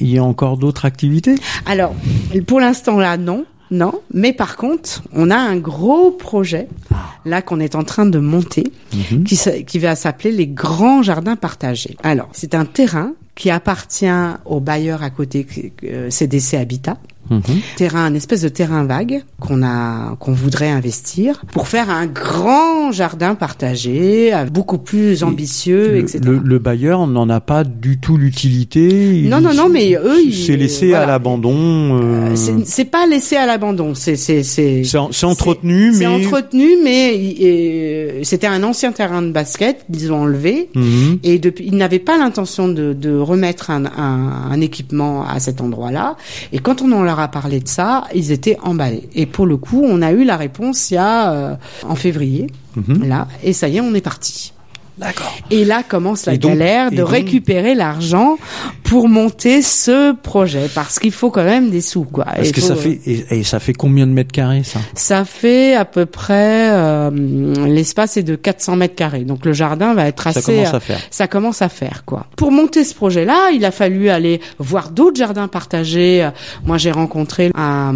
il 0.00 0.08
y 0.10 0.18
a 0.18 0.24
encore 0.24 0.56
d'autres 0.56 0.84
activités? 0.84 1.34
Alors, 1.66 1.94
pour 2.46 2.60
l'instant 2.60 2.98
là, 2.98 3.16
non. 3.16 3.44
Non, 3.70 3.94
mais 4.12 4.34
par 4.34 4.56
contre, 4.58 5.02
on 5.14 5.30
a 5.30 5.36
un 5.36 5.56
gros 5.56 6.10
projet 6.10 6.68
là 7.24 7.40
qu'on 7.40 7.58
est 7.58 7.74
en 7.74 7.84
train 7.84 8.04
de 8.04 8.18
monter 8.18 8.64
Mhm. 8.92 9.24
qui, 9.24 9.78
va 9.78 9.96
s'appeler 9.96 10.30
les 10.30 10.46
grands 10.46 11.00
jardins 11.00 11.36
partagés. 11.36 11.96
Alors, 12.02 12.28
c'est 12.32 12.54
un 12.54 12.66
terrain 12.66 13.12
qui 13.34 13.48
appartient 13.50 14.04
au 14.44 14.60
bailleur 14.60 15.02
à 15.02 15.08
côté, 15.08 15.46
euh, 15.84 16.10
CDC 16.10 16.58
Habitat. 16.58 16.98
Mhm. 17.30 17.40
Terrain, 17.76 18.04
un 18.04 18.14
espèce 18.14 18.42
de 18.42 18.48
terrain 18.48 18.84
vague 18.84 19.22
qu'on 19.40 19.62
a, 19.62 20.16
qu'on 20.18 20.32
voudrait 20.32 20.70
investir 20.70 21.42
pour 21.52 21.68
faire 21.68 21.88
un 21.90 22.06
grand 22.06 22.92
jardin 22.92 23.34
partagé, 23.34 24.32
beaucoup 24.52 24.78
plus 24.78 25.22
ambitieux, 25.24 25.96
etc. 25.96 26.20
le- 26.24 26.40
le 26.44 26.58
bailleur 26.58 27.06
n'en 27.06 27.28
a 27.30 27.40
pas 27.40 27.64
du 27.64 27.98
tout 27.98 28.16
l'utilité. 28.16 29.18
il- 29.20 29.28
Non, 29.28 29.40
non, 29.40 29.54
non, 29.54 29.68
mais 29.68 29.94
eux, 29.94 30.20
ils- 30.24 30.34
c'est 30.34 30.56
laissé 30.56 30.94
à 30.94 31.06
l'abandon. 31.06 31.52
euh, 31.54 32.02
Euh, 32.32 32.36
c'est- 32.36 32.66
c'est 32.66 32.84
pas 32.84 33.06
laissé 33.06 33.36
à 33.36 33.46
l'abandon, 33.46 33.94
c'est 33.94 34.16
c'est 34.16 34.42
c'est 34.42 34.84
c'est 34.84 34.98
en- 34.98 35.12
c'est 35.12 35.26
entretenu, 35.26 35.92
c'est 35.94 36.00
mais 36.00 36.06
entretenu, 36.06 36.66
mais 36.84 38.22
c'était 38.24 38.46
un 38.46 38.62
ancien 38.62 38.92
terrain 38.92 39.22
de 39.22 39.30
basket, 39.30 39.84
ils 39.92 40.08
l'ont 40.08 40.22
enlevé. 40.22 40.68
Mhm. 40.74 41.18
Et 41.22 41.38
depuis, 41.38 41.66
ils 41.66 41.76
n'avaient 41.76 41.98
pas 41.98 42.18
l'intention 42.18 42.68
de, 42.68 42.92
de 42.92 43.16
remettre 43.16 43.70
un, 43.70 43.84
un, 43.86 44.50
un 44.50 44.60
équipement 44.60 45.24
à 45.26 45.38
cet 45.40 45.60
endroit-là. 45.60 46.16
Et 46.52 46.58
quand 46.58 46.82
on 46.82 46.92
en 46.92 47.02
leur 47.12 47.20
a 47.20 47.28
parlé 47.28 47.60
de 47.60 47.68
ça, 47.68 48.04
ils 48.14 48.32
étaient 48.32 48.58
emballés. 48.62 49.08
Et 49.14 49.26
pour 49.26 49.46
le 49.46 49.56
coup, 49.56 49.82
on 49.84 50.02
a 50.02 50.12
eu 50.12 50.24
la 50.24 50.36
réponse 50.36 50.90
il 50.90 50.94
y 50.94 50.96
a 50.98 51.32
euh, 51.32 51.54
en 51.86 51.94
février, 51.94 52.46
Mhm. 52.76 53.06
là, 53.06 53.28
et 53.44 53.52
ça 53.52 53.68
y 53.68 53.76
est, 53.76 53.80
on 53.82 53.94
est 53.94 54.00
parti. 54.00 54.52
D'accord. 54.98 55.34
Et 55.50 55.64
là 55.64 55.82
commence 55.82 56.26
la 56.26 56.34
Et 56.34 56.38
donc- 56.38 56.52
galère 56.52 56.88
et 56.92 56.96
de 56.96 57.00
donc- 57.02 57.10
récupérer 57.10 57.74
l'argent 57.74 58.36
pour 58.84 59.08
monter 59.08 59.62
ce 59.62 60.12
projet, 60.14 60.68
parce 60.74 60.98
qu'il 60.98 61.12
faut 61.12 61.30
quand 61.30 61.44
même 61.44 61.70
des 61.70 61.80
sous, 61.80 62.04
quoi. 62.04 62.24
Parce 62.26 62.48
Il 62.48 62.52
que 62.52 62.60
faut- 62.60 62.66
ça 62.68 62.76
fait 62.76 63.00
et, 63.06 63.38
et 63.38 63.42
ça 63.42 63.58
fait 63.58 63.72
combien 63.72 64.06
de 64.06 64.12
mètres 64.12 64.32
carrés 64.32 64.62
ça? 64.64 64.80
Ça 64.94 65.24
fait 65.24 65.74
à 65.74 65.86
peu 65.86 66.04
près 66.04 66.70
euh, 66.72 67.10
l'espace 67.66 68.18
est 68.18 68.22
de 68.22 68.36
400 68.36 68.76
mètres 68.76 68.94
carrés. 68.94 69.24
Donc 69.24 69.46
le 69.46 69.52
jardin 69.54 69.94
va 69.94 70.06
être 70.08 70.24
Ça 70.24 70.38
assez. 70.38 70.42
commence 70.56 70.74
euh, 70.74 70.76
à 70.76 70.80
faire. 70.80 71.00
ça 71.10 71.26
commence 71.26 71.62
à 71.62 71.68
faire 71.70 72.02
quoi. 72.04 72.26
Pour 72.36 72.52
monter 72.52 72.84
ce 72.84 72.94
projet-là, 72.94 73.50
il 73.54 73.64
a 73.64 73.70
fallu 73.70 74.10
aller 74.10 74.40
voir 74.58 74.90
d'autres 74.90 75.16
jardins 75.16 75.48
partagés. 75.48 76.22
Euh, 76.24 76.30
Moi, 76.64 76.76
j'ai 76.78 76.90
rencontré 76.90 77.50
un, 77.54 77.94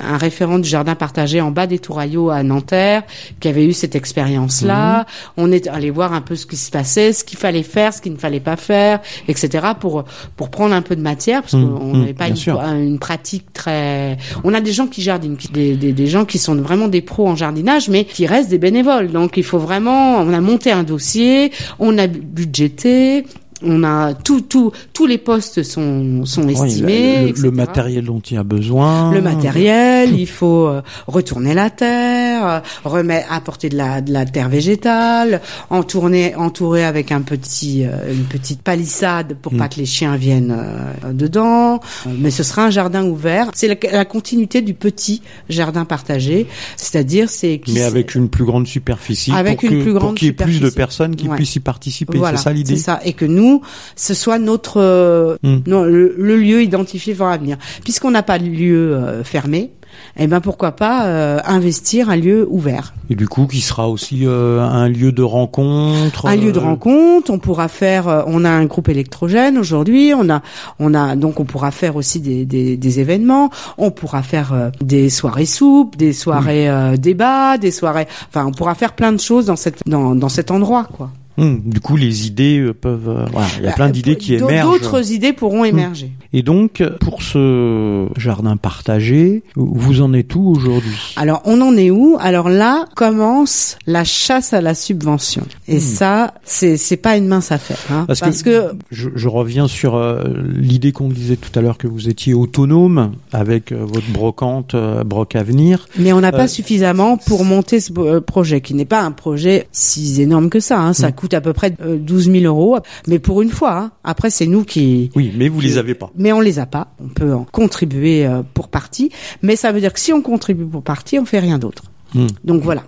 un 0.00 0.16
référent 0.16 0.58
du 0.60 0.68
jardin 0.68 0.94
partagé 0.94 1.40
en 1.40 1.50
bas 1.50 1.66
des 1.66 1.80
Touraillots 1.80 2.30
à 2.30 2.42
Nanterre 2.44 3.02
qui 3.40 3.48
avait 3.48 3.66
eu 3.66 3.72
cette 3.72 3.96
expérience-là. 3.96 4.98
Mhm. 5.00 5.04
On 5.38 5.52
est 5.52 5.66
allé 5.66 5.90
voir 5.90 6.12
un 6.12 6.20
peu 6.20 6.36
ce 6.36 6.45
qui 6.46 6.56
se 6.56 6.70
passait, 6.70 7.12
ce 7.12 7.24
qu'il 7.24 7.38
fallait 7.38 7.62
faire, 7.62 7.92
ce 7.92 8.00
qu'il 8.00 8.12
ne 8.12 8.18
fallait 8.18 8.40
pas 8.40 8.56
faire, 8.56 9.00
etc. 9.28 9.66
pour 9.78 10.04
pour 10.36 10.50
prendre 10.50 10.74
un 10.74 10.82
peu 10.82 10.96
de 10.96 11.02
matière 11.02 11.42
parce 11.42 11.54
Mhm, 11.54 11.78
qu'on 11.78 11.84
mhm, 11.94 12.00
n'avait 12.00 12.14
pas 12.14 12.28
une, 12.28 12.98
pratique 12.98 13.52
très. 13.52 14.16
On 14.44 14.54
a 14.54 14.60
des 14.60 14.72
gens 14.72 14.86
qui 14.86 15.02
jardinent, 15.02 15.36
qui- 15.36 15.48
des, 15.48 15.76
des, 15.76 15.92
des 15.92 16.06
gens 16.06 16.24
qui 16.24 16.38
sont 16.38 16.54
vraiment 16.56 16.88
des 16.88 17.02
pros 17.02 17.28
en 17.28 17.36
jardinage, 17.36 17.88
mais 17.88 18.04
qui 18.04 18.26
restent 18.26 18.50
des 18.50 18.58
bénévoles. 18.58 19.08
Donc 19.12 19.36
il 19.36 19.44
faut 19.44 19.58
vraiment. 19.58 20.16
On 20.18 20.32
a 20.32 20.40
monté 20.40 20.70
un 20.72 20.82
dossier, 20.82 21.52
on 21.78 21.96
a 21.98 22.06
budgété. 22.06 23.24
On 23.62 23.84
a 23.84 24.12
tout, 24.12 24.42
tout, 24.42 24.70
tous 24.92 25.06
les 25.06 25.16
postes 25.16 25.62
sont 25.62 26.26
sont 26.26 26.46
estimés. 26.46 27.32
le 27.34 27.50
matériel 27.50 28.04
dont 28.04 28.20
il 28.20 28.34
y 28.34 28.36
a 28.36 28.42
besoin. 28.42 29.10
Le 29.14 29.22
matériel, 29.22 30.12
il 30.14 30.26
faut 30.26 30.66
euh, 30.66 30.82
retourner 31.06 31.54
la 31.54 31.70
terre, 31.70 32.25
euh, 32.46 32.60
remettre, 32.84 33.32
apporter 33.32 33.68
de 33.68 33.76
la, 33.76 34.00
de 34.00 34.12
la 34.12 34.24
terre 34.24 34.48
végétale, 34.48 35.40
entourner, 35.70 36.34
entourer 36.36 36.84
avec 36.84 37.12
un 37.12 37.20
petit, 37.22 37.84
euh, 37.84 38.12
une 38.12 38.24
petite 38.24 38.62
palissade 38.62 39.36
pour 39.40 39.52
Mm. 39.54 39.58
pas 39.58 39.68
que 39.68 39.76
les 39.76 39.86
chiens 39.86 40.16
viennent 40.16 40.54
euh, 40.56 41.12
dedans. 41.12 41.80
Mais 42.18 42.30
ce 42.30 42.42
sera 42.42 42.64
un 42.66 42.70
jardin 42.70 43.04
ouvert. 43.04 43.50
C'est 43.54 43.68
la, 43.68 43.76
la 43.92 44.04
continuité 44.04 44.62
du 44.62 44.74
petit 44.74 45.22
jardin 45.48 45.84
partagé, 45.84 46.46
c'est-à-dire 46.76 47.28
c'est 47.30 47.60
Mais 47.72 47.82
avec 47.82 48.14
une 48.14 48.28
plus 48.28 48.44
grande 48.44 48.66
superficie. 48.66 49.32
Avec 49.32 49.60
pour 49.60 49.70
une 49.70 49.78
que- 49.78 49.82
plus 49.82 49.92
grande 49.92 50.16
qu'il 50.16 50.28
y 50.28 50.30
ait 50.30 50.34
plus 50.34 50.60
de 50.60 50.70
personnes 50.70 51.16
qui 51.16 51.28
Ouais. 51.28 51.36
puissent 51.36 51.56
y 51.56 51.60
participer. 51.60 52.18
voilà, 52.18 52.36
c'est 52.38 52.44
ça 52.44 52.52
l'idée. 52.52 52.76
C'est 52.76 52.82
ça, 52.82 53.00
et 53.04 53.12
que 53.12 53.24
nous, 53.24 53.62
ce 53.96 54.14
soit 54.14 54.38
notre 54.38 54.80
euh, 54.80 55.36
Mm. 55.42 55.56
non, 55.66 55.84
le, 55.84 56.14
le 56.18 56.36
lieu 56.36 56.62
identifié 56.62 57.14
pour 57.14 57.26
l'avenir. 57.26 57.56
Puisqu'on 57.84 58.10
n'a 58.10 58.22
pas 58.22 58.38
de 58.38 58.44
lieu 58.46 58.94
euh, 58.94 59.24
fermé, 59.24 59.70
eh 60.18 60.26
ben 60.26 60.40
pourquoi 60.40 60.72
pas 60.72 61.06
euh, 61.06 61.38
investir 61.44 62.08
un 62.10 62.16
lieu 62.16 62.46
ouvert, 62.50 62.94
Et 63.10 63.14
du 63.14 63.28
coup, 63.28 63.46
qui 63.46 63.60
sera 63.60 63.88
aussi 63.88 64.20
euh, 64.24 64.60
un 64.62 64.88
lieu 64.88 65.12
de 65.12 65.22
rencontre. 65.22 66.26
un 66.26 66.36
lieu 66.36 66.52
de 66.52 66.58
euh, 66.58 66.62
rencontre. 66.62 67.30
On 67.30 67.38
pourra 67.38 67.68
faire, 67.68 68.08
euh, 68.08 68.22
on 68.26 68.44
a 68.44 68.50
un 68.50 68.64
groupe 68.64 68.88
électrogène 68.88 69.58
aujourd'hui. 69.58 70.12
On 70.14 70.28
a, 70.30 70.40
on 70.78 70.94
a 70.94 71.16
donc 71.16 71.38
on 71.40 71.44
pourra 71.44 71.70
faire 71.70 71.96
aussi 71.96 72.20
des, 72.20 72.44
des, 72.46 72.76
des 72.76 73.00
événements. 73.00 73.50
On 73.78 73.90
pourra 73.90 74.22
faire 74.22 74.52
euh, 74.52 74.70
des 74.80 75.10
soirées 75.10 75.46
soupes, 75.46 75.96
des 75.96 76.12
soirées 76.14 76.68
euh, 76.68 76.96
débats, 76.96 77.58
des 77.58 77.70
soirées. 77.70 78.08
Enfin, 78.28 78.46
on 78.46 78.52
pourra 78.52 78.74
faire 78.74 78.94
plein 78.94 79.12
de 79.12 79.20
choses 79.20 79.46
dans 79.46 79.56
cette 79.56 79.82
dans, 79.86 80.14
dans 80.14 80.28
cet 80.30 80.50
endroit, 80.50 80.84
quoi. 80.84 81.10
Hum, 81.38 81.60
du 81.64 81.80
coup, 81.80 81.96
les 81.96 82.26
idées 82.26 82.58
euh, 82.58 82.72
peuvent. 82.74 83.08
euh, 83.08 83.26
voilà, 83.32 83.46
il 83.58 83.64
y 83.64 83.68
a 83.68 83.72
plein 83.72 83.88
d'idées 83.88 84.16
qui 84.16 84.34
émergent. 84.34 84.68
D'autres 84.70 85.12
idées 85.12 85.32
pourront 85.32 85.64
émerger. 85.64 86.10
Et 86.32 86.42
donc, 86.42 86.82
pour 87.00 87.22
ce 87.22 88.08
jardin 88.16 88.56
partagé, 88.56 89.42
vous 89.54 90.02
en 90.02 90.12
êtes 90.12 90.34
où 90.34 90.48
aujourd'hui? 90.48 90.96
Alors, 91.16 91.42
on 91.44 91.60
en 91.60 91.76
est 91.76 91.90
où? 91.90 92.16
Alors 92.20 92.48
là 92.48 92.84
commence 92.94 93.78
la 93.86 94.04
chasse 94.04 94.52
à 94.52 94.60
la 94.60 94.74
subvention. 94.74 95.42
Et 95.68 95.80
ça, 95.80 96.34
c'est 96.44 96.76
c'est 96.76 96.96
pas 96.96 97.16
une 97.16 97.26
mince 97.28 97.52
affaire, 97.52 97.78
hein, 97.90 98.04
Parce 98.06 98.20
parce, 98.20 98.42
que- 98.42 98.70
que, 98.72 98.76
je, 98.90 99.08
je 99.14 99.28
reviens 99.28 99.68
sur 99.68 99.94
euh, 99.96 100.24
l'idée 100.54 100.92
qu'on 100.92 101.08
disait 101.08 101.36
tout 101.36 101.56
à 101.58 101.62
l'heure 101.62 101.78
que 101.78 101.86
vous 101.86 102.08
étiez 102.08 102.34
autonome 102.34 103.12
avec 103.32 103.72
euh, 103.72 103.78
votre 103.80 104.08
brocante 104.12 104.74
Broc 105.04 105.36
Avenir. 105.36 105.86
mais 105.98 106.12
on 106.12 106.20
n'a 106.20 106.32
pas 106.32 106.48
suffisamment 106.48 107.16
pour 107.16 107.44
monter 107.44 107.80
ce 107.80 108.18
projet, 108.20 108.60
qui 108.60 108.74
n'est 108.74 108.84
pas 108.84 109.02
un 109.02 109.10
projet 109.12 109.68
si 109.72 110.20
énorme 110.20 110.50
que 110.50 110.60
ça. 110.60 110.80
Hein. 110.80 110.92
Ça 110.92 111.12
coûte 111.12 111.25
à 111.32 111.40
peu 111.40 111.52
près 111.52 111.74
euh, 111.82 111.96
12 111.98 112.30
000 112.30 112.44
euros, 112.44 112.78
mais 113.06 113.18
pour 113.18 113.42
une 113.42 113.50
fois. 113.50 113.76
hein. 113.78 113.90
Après, 114.04 114.30
c'est 114.30 114.46
nous 114.46 114.64
qui 114.64 115.10
Oui, 115.16 115.32
mais 115.36 115.48
vous 115.48 115.60
les 115.60 115.78
avez 115.78 115.94
pas. 115.94 116.10
mais 116.16 116.32
on 116.32 116.40
les 116.40 116.58
a 116.58 116.66
pas. 116.66 116.88
On 117.02 117.08
peut 117.08 117.32
en 117.32 117.44
contribuer 117.44 118.26
euh, 118.26 118.42
pour 118.54 118.68
partie, 118.68 119.10
mais 119.42 119.56
ça 119.56 119.72
veut 119.72 119.80
dire 119.80 119.92
que 119.92 120.00
si 120.00 120.12
on 120.12 120.22
contribue 120.22 120.64
pour 120.66 120.82
partie, 120.82 121.18
on 121.18 121.24
fait 121.24 121.38
rien 121.40 121.58
d'autre. 121.58 121.84
Hmm. 122.14 122.26
Donc 122.44 122.62
voilà. 122.62 122.82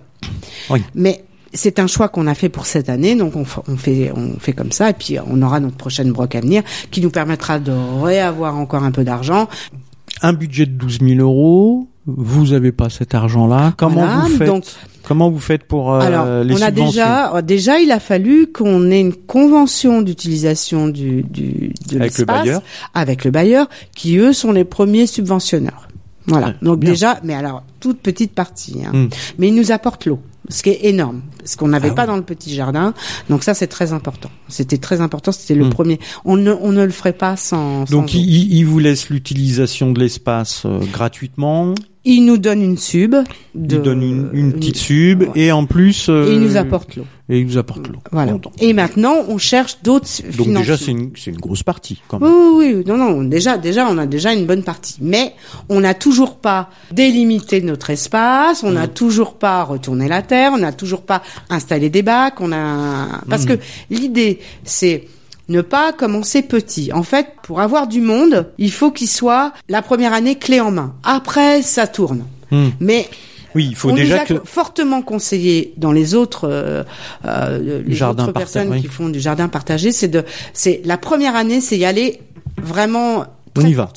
Oui. 0.69 0.81
Mais 0.95 1.23
c'est 1.53 1.79
un 1.79 1.87
choix 1.87 2.09
qu'on 2.09 2.27
a 2.27 2.35
fait 2.35 2.49
pour 2.49 2.65
cette 2.67 2.89
année, 2.89 3.15
donc 3.15 3.35
on 3.35 3.43
fait 3.45 4.11
on 4.15 4.37
fait 4.39 4.53
comme 4.53 4.71
ça, 4.71 4.89
et 4.91 4.93
puis 4.93 5.17
on 5.25 5.41
aura 5.41 5.59
notre 5.59 5.77
prochaine 5.77 6.11
broc 6.11 6.35
à 6.35 6.41
venir, 6.41 6.61
qui 6.91 7.01
nous 7.01 7.09
permettra 7.09 7.57
de 7.59 7.71
réavoir 8.03 8.55
encore 8.57 8.83
un 8.83 8.91
peu 8.91 9.03
d'argent. 9.03 9.47
Un 10.21 10.33
budget 10.33 10.65
de 10.65 10.71
12 10.73 10.99
000 11.01 11.19
euros. 11.21 11.87
Vous 12.05 12.53
avez 12.53 12.71
pas 12.71 12.89
cet 12.89 13.13
argent-là. 13.13 13.73
Comment 13.77 13.95
Voilà, 13.95 14.15
vous 14.27 14.37
faites 14.37 14.47
donc- 14.47 14.65
Comment 15.03 15.29
vous 15.29 15.39
faites 15.39 15.63
pour 15.63 15.93
euh, 15.93 15.99
Alors, 15.99 16.43
les 16.43 16.53
on 16.53 16.61
a 16.61 16.71
déjà, 16.71 17.41
déjà, 17.41 17.79
il 17.79 17.91
a 17.91 17.99
fallu 17.99 18.47
qu'on 18.51 18.91
ait 18.91 18.99
une 19.01 19.13
convention 19.13 20.01
d'utilisation 20.01 20.87
du, 20.87 21.23
du 21.23 21.73
de 21.87 21.95
Avec 21.97 22.17
le 22.17 22.25
l'espace 22.25 22.25
bailleur 22.25 22.61
avec 22.93 23.25
le 23.25 23.31
bailleur, 23.31 23.69
qui 23.95 24.17
eux 24.17 24.33
sont 24.33 24.51
les 24.51 24.65
premiers 24.65 25.07
subventionneurs. 25.07 25.87
Voilà. 26.27 26.53
Donc 26.61 26.79
bien. 26.79 26.91
déjà, 26.91 27.19
mais 27.23 27.33
alors 27.33 27.63
toute 27.79 27.99
petite 27.99 28.33
partie. 28.33 28.81
Hein. 28.85 28.91
Hmm. 28.93 29.07
Mais 29.39 29.47
ils 29.47 29.55
nous 29.55 29.71
apportent 29.71 30.05
l'eau, 30.05 30.19
ce 30.47 30.61
qui 30.63 30.69
est 30.69 30.85
énorme, 30.85 31.21
ce 31.45 31.57
qu'on 31.57 31.67
n'avait 31.69 31.89
Ah 31.91 31.93
pas 31.95 32.01
oui. 32.03 32.07
dans 32.07 32.17
le 32.17 32.23
petit 32.23 32.53
jardin. 32.53 32.93
Donc 33.29 33.43
ça, 33.43 33.53
c'est 33.53 33.67
très 33.67 33.93
important. 33.93 34.29
C'était 34.47 34.77
très 34.77 35.01
important. 35.01 35.31
C'était 35.31 35.55
le 35.55 35.65
Hmm. 35.65 35.69
premier. 35.69 35.99
On 36.25 36.37
ne, 36.37 36.51
on 36.51 36.71
ne 36.71 36.83
le 36.83 36.91
ferait 36.91 37.13
pas 37.13 37.35
sans. 37.35 37.85
sans 37.85 37.91
Donc 37.91 38.13
il, 38.13 38.53
il 38.53 38.63
vous 38.63 38.79
laissent 38.79 39.09
l'utilisation 39.09 39.91
de 39.91 39.99
l'espace 39.99 40.63
euh, 40.65 40.79
gratuitement. 40.91 41.73
il 42.05 42.25
nous 42.25 42.37
donne 42.37 42.61
une 42.61 42.77
sub. 42.77 43.15
De, 43.55 43.75
il 43.75 43.81
donne 43.81 44.01
une, 44.03 44.29
une 44.33 44.53
petite 44.53 44.77
sub 44.77 45.21
ouais. 45.21 45.29
et 45.35 45.51
en 45.51 45.65
plus. 45.65 46.09
et 46.09 46.33
il 46.33 46.39
nous 46.39 46.55
apporte 46.57 46.95
l'eau. 46.95 47.05
Et 47.31 47.39
il 47.41 47.45
nous 47.45 47.57
apporte 47.59 47.87
l'eau. 47.87 47.99
Voilà. 48.11 48.31
Bon, 48.33 48.49
Et 48.59 48.73
maintenant, 48.73 49.13
on 49.27 49.37
cherche 49.37 49.83
d'autres 49.83 50.07
donc 50.35 50.47
déjà 50.57 50.75
c'est 50.77 50.89
une 50.89 51.11
c'est 51.15 51.29
une 51.29 51.37
grosse 51.37 51.61
partie 51.61 52.01
quand 52.07 52.17
Oui, 52.19 52.27
même. 52.27 52.55
oui, 52.57 52.73
oui. 52.77 52.83
Non, 52.87 52.97
non. 52.97 53.23
Déjà, 53.23 53.59
déjà, 53.59 53.87
on 53.87 53.99
a 53.99 54.07
déjà 54.07 54.33
une 54.33 54.47
bonne 54.47 54.63
partie. 54.63 54.95
Mais 55.01 55.33
on 55.69 55.79
n'a 55.81 55.93
toujours 55.93 56.37
pas 56.37 56.71
délimité 56.91 57.61
notre 57.61 57.91
espace. 57.91 58.63
On 58.63 58.71
n'a 58.71 58.87
Mm. 58.87 58.93
toujours 58.93 59.35
pas 59.35 59.63
retourné 59.63 60.07
la 60.07 60.23
terre. 60.23 60.51
On 60.55 60.57
n'a 60.57 60.71
toujours 60.71 61.03
pas 61.03 61.21
installé 61.49 61.89
des 61.89 62.01
bacs. 62.01 62.39
On 62.39 62.51
a 62.51 63.21
parce 63.29 63.45
que 63.45 63.57
l'idée, 63.89 64.39
c'est 64.63 65.07
ne 65.49 65.61
pas 65.61 65.91
commencer 65.91 66.41
petit. 66.41 66.93
En 66.93 67.03
fait, 67.03 67.27
pour 67.43 67.59
avoir 67.59 67.87
du 67.87 68.01
monde, 68.01 68.51
il 68.57 68.71
faut 68.71 68.91
qu'il 68.91 69.09
soit 69.09 69.51
la 69.67 69.81
première 69.81 70.13
année 70.13 70.35
clé 70.35 70.59
en 70.59 70.71
main. 70.71 70.93
Après, 71.03 71.61
ça 71.61 71.87
tourne. 71.87 72.25
Hmm. 72.51 72.69
Mais 72.79 73.09
Oui, 73.55 73.67
il 73.69 73.75
faut 73.75 73.89
on 73.89 73.95
déjà 73.95 74.15
nous 74.15 74.21
a 74.21 74.25
que 74.25 74.41
fortement 74.45 75.01
conseillé 75.01 75.73
dans 75.77 75.91
les 75.91 76.13
autres 76.13 76.47
euh, 76.47 76.83
euh, 77.25 77.81
les 77.85 77.95
Jardin 77.95 78.25
autres 78.25 78.33
personnes 78.33 78.69
oui. 78.69 78.81
qui 78.81 78.87
font 78.87 79.09
du 79.09 79.19
jardin 79.19 79.47
partagé, 79.47 79.91
c'est 79.91 80.07
de 80.07 80.23
c'est 80.53 80.81
la 80.85 80.97
première 80.97 81.35
année, 81.35 81.61
c'est 81.61 81.77
y 81.77 81.85
aller 81.85 82.21
vraiment 82.61 83.25
On 83.57 83.65
y 83.65 83.73
va. 83.73 83.89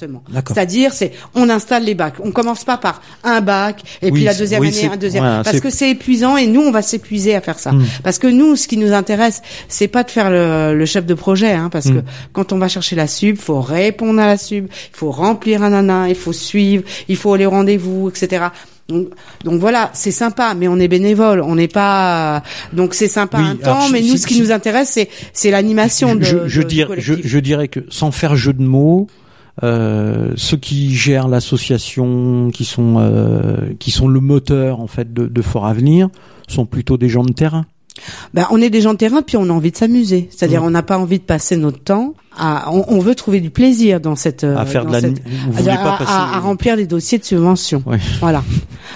C'est-à-dire, 0.46 0.92
c'est 0.92 1.12
on 1.34 1.48
installe 1.48 1.84
les 1.84 1.94
bacs. 1.94 2.14
On 2.24 2.30
commence 2.32 2.64
pas 2.64 2.76
par 2.78 3.02
un 3.24 3.40
bac 3.40 3.82
et 4.02 4.06
Oui, 4.06 4.12
puis 4.12 4.24
la 4.24 4.34
deuxième 4.34 4.60
oui, 4.60 4.68
année 4.68 4.94
un 4.94 4.96
deuxième, 4.96 5.42
parce 5.44 5.60
que 5.60 5.70
c'est 5.70 5.90
épuisant 5.90 6.36
et 6.36 6.46
nous 6.46 6.60
on 6.62 6.70
va 6.70 6.82
s'épuiser 6.82 7.34
à 7.34 7.40
faire 7.40 7.58
ça. 7.58 7.72
Hmm. 7.72 7.84
Parce 8.02 8.18
que 8.18 8.26
nous, 8.26 8.56
ce 8.56 8.66
qui 8.66 8.76
nous 8.76 8.92
intéresse, 8.92 9.42
c'est 9.68 9.88
pas 9.88 10.02
de 10.04 10.10
faire 10.10 10.30
le, 10.30 10.74
le 10.76 10.86
chef 10.86 11.06
de 11.06 11.14
projet, 11.14 11.52
hein, 11.52 11.68
parce 11.70 11.86
Hmm. 11.86 12.00
que 12.00 12.04
quand 12.32 12.52
on 12.52 12.58
va 12.58 12.68
chercher 12.68 12.96
la 12.96 13.06
sub, 13.06 13.36
faut 13.36 13.60
répondre 13.60 14.20
à 14.20 14.26
la 14.26 14.36
sub, 14.36 14.66
il 14.66 14.96
faut 14.96 15.10
remplir 15.10 15.62
un 15.62 15.70
nana, 15.70 16.08
il 16.08 16.14
faut 16.14 16.32
suivre, 16.32 16.84
il 17.08 17.16
faut 17.16 17.32
aller 17.34 17.46
au 17.46 17.50
rendez-vous, 17.50 18.08
etc. 18.08 18.44
Donc, 18.88 19.08
donc 19.44 19.60
voilà, 19.60 19.90
c'est 19.94 20.10
sympa, 20.10 20.54
mais 20.54 20.68
on 20.68 20.78
est 20.78 20.88
bénévole, 20.88 21.40
on 21.40 21.54
n'est 21.54 21.68
pas. 21.68 22.42
Donc 22.72 22.94
c'est 22.94 23.08
sympa 23.08 23.38
Oui, 23.38 23.44
un 23.48 23.56
temps, 23.56 23.88
mais 23.90 24.00
nous, 24.02 24.16
ce 24.16 24.26
qui 24.26 24.40
nous 24.40 24.50
intéresse, 24.52 24.90
c'est 24.90 25.08
c'est 25.32 25.50
l'animation 25.50 26.14
de. 26.16 26.22
je, 26.24 26.48
je, 26.48 26.62
de- 26.62 26.66
du 26.68 26.74
dirais, 26.74 26.94
je, 26.98 27.38
dirais 27.38 27.68
que 27.68 27.80
sans 27.90 28.10
faire 28.10 28.34
jeu 28.36 28.52
de 28.52 28.62
mots, 28.62 29.06
ceux 29.62 30.56
qui 30.56 30.94
gèrent 30.94 31.28
l'association, 31.28 32.50
qui 32.52 32.64
sont 32.64 32.96
euh, 32.98 33.72
qui 33.78 33.90
sont 33.90 34.08
le 34.08 34.20
moteur 34.20 34.80
en 34.80 34.86
fait 34.86 35.12
de, 35.12 35.26
de 35.26 35.42
Fort 35.42 35.66
Avenir, 35.66 36.08
sont 36.48 36.66
plutôt 36.66 36.96
des 36.96 37.08
gens 37.08 37.22
de 37.24 37.32
terrain. 37.32 37.64
Ben, 38.34 38.46
on 38.50 38.60
est 38.60 38.70
des 38.70 38.80
gens 38.80 38.94
de 38.94 38.98
terrain, 38.98 39.22
puis 39.22 39.36
on 39.36 39.44
a 39.44 39.52
envie 39.52 39.70
de 39.70 39.76
s'amuser. 39.76 40.28
C'est-à-dire, 40.32 40.62
Mm. 40.62 40.66
on 40.66 40.70
n'a 40.70 40.82
pas 40.82 40.98
envie 40.98 41.18
de 41.18 41.24
passer 41.24 41.56
notre 41.56 41.78
temps 41.78 42.14
à. 42.36 42.72
On, 42.72 42.84
on 42.88 42.98
veut 42.98 43.14
trouver 43.14 43.40
du 43.40 43.50
plaisir 43.50 44.00
dans 44.00 44.16
cette. 44.16 44.42
à 44.44 44.64
faire 44.66 44.84
dans 44.84 44.88
de 44.90 44.94
la, 44.94 45.00
cette- 45.02 45.22
à, 45.68 45.76
pas 45.76 45.96
passer. 45.98 46.10
à- 46.10 46.36
à 46.36 46.40
remplir 46.40 46.76
des 46.76 46.86
dossiers 46.86 47.18
de 47.18 47.24
subvention. 47.24 47.82
Ouais. 47.86 47.98
Voilà. 48.20 48.42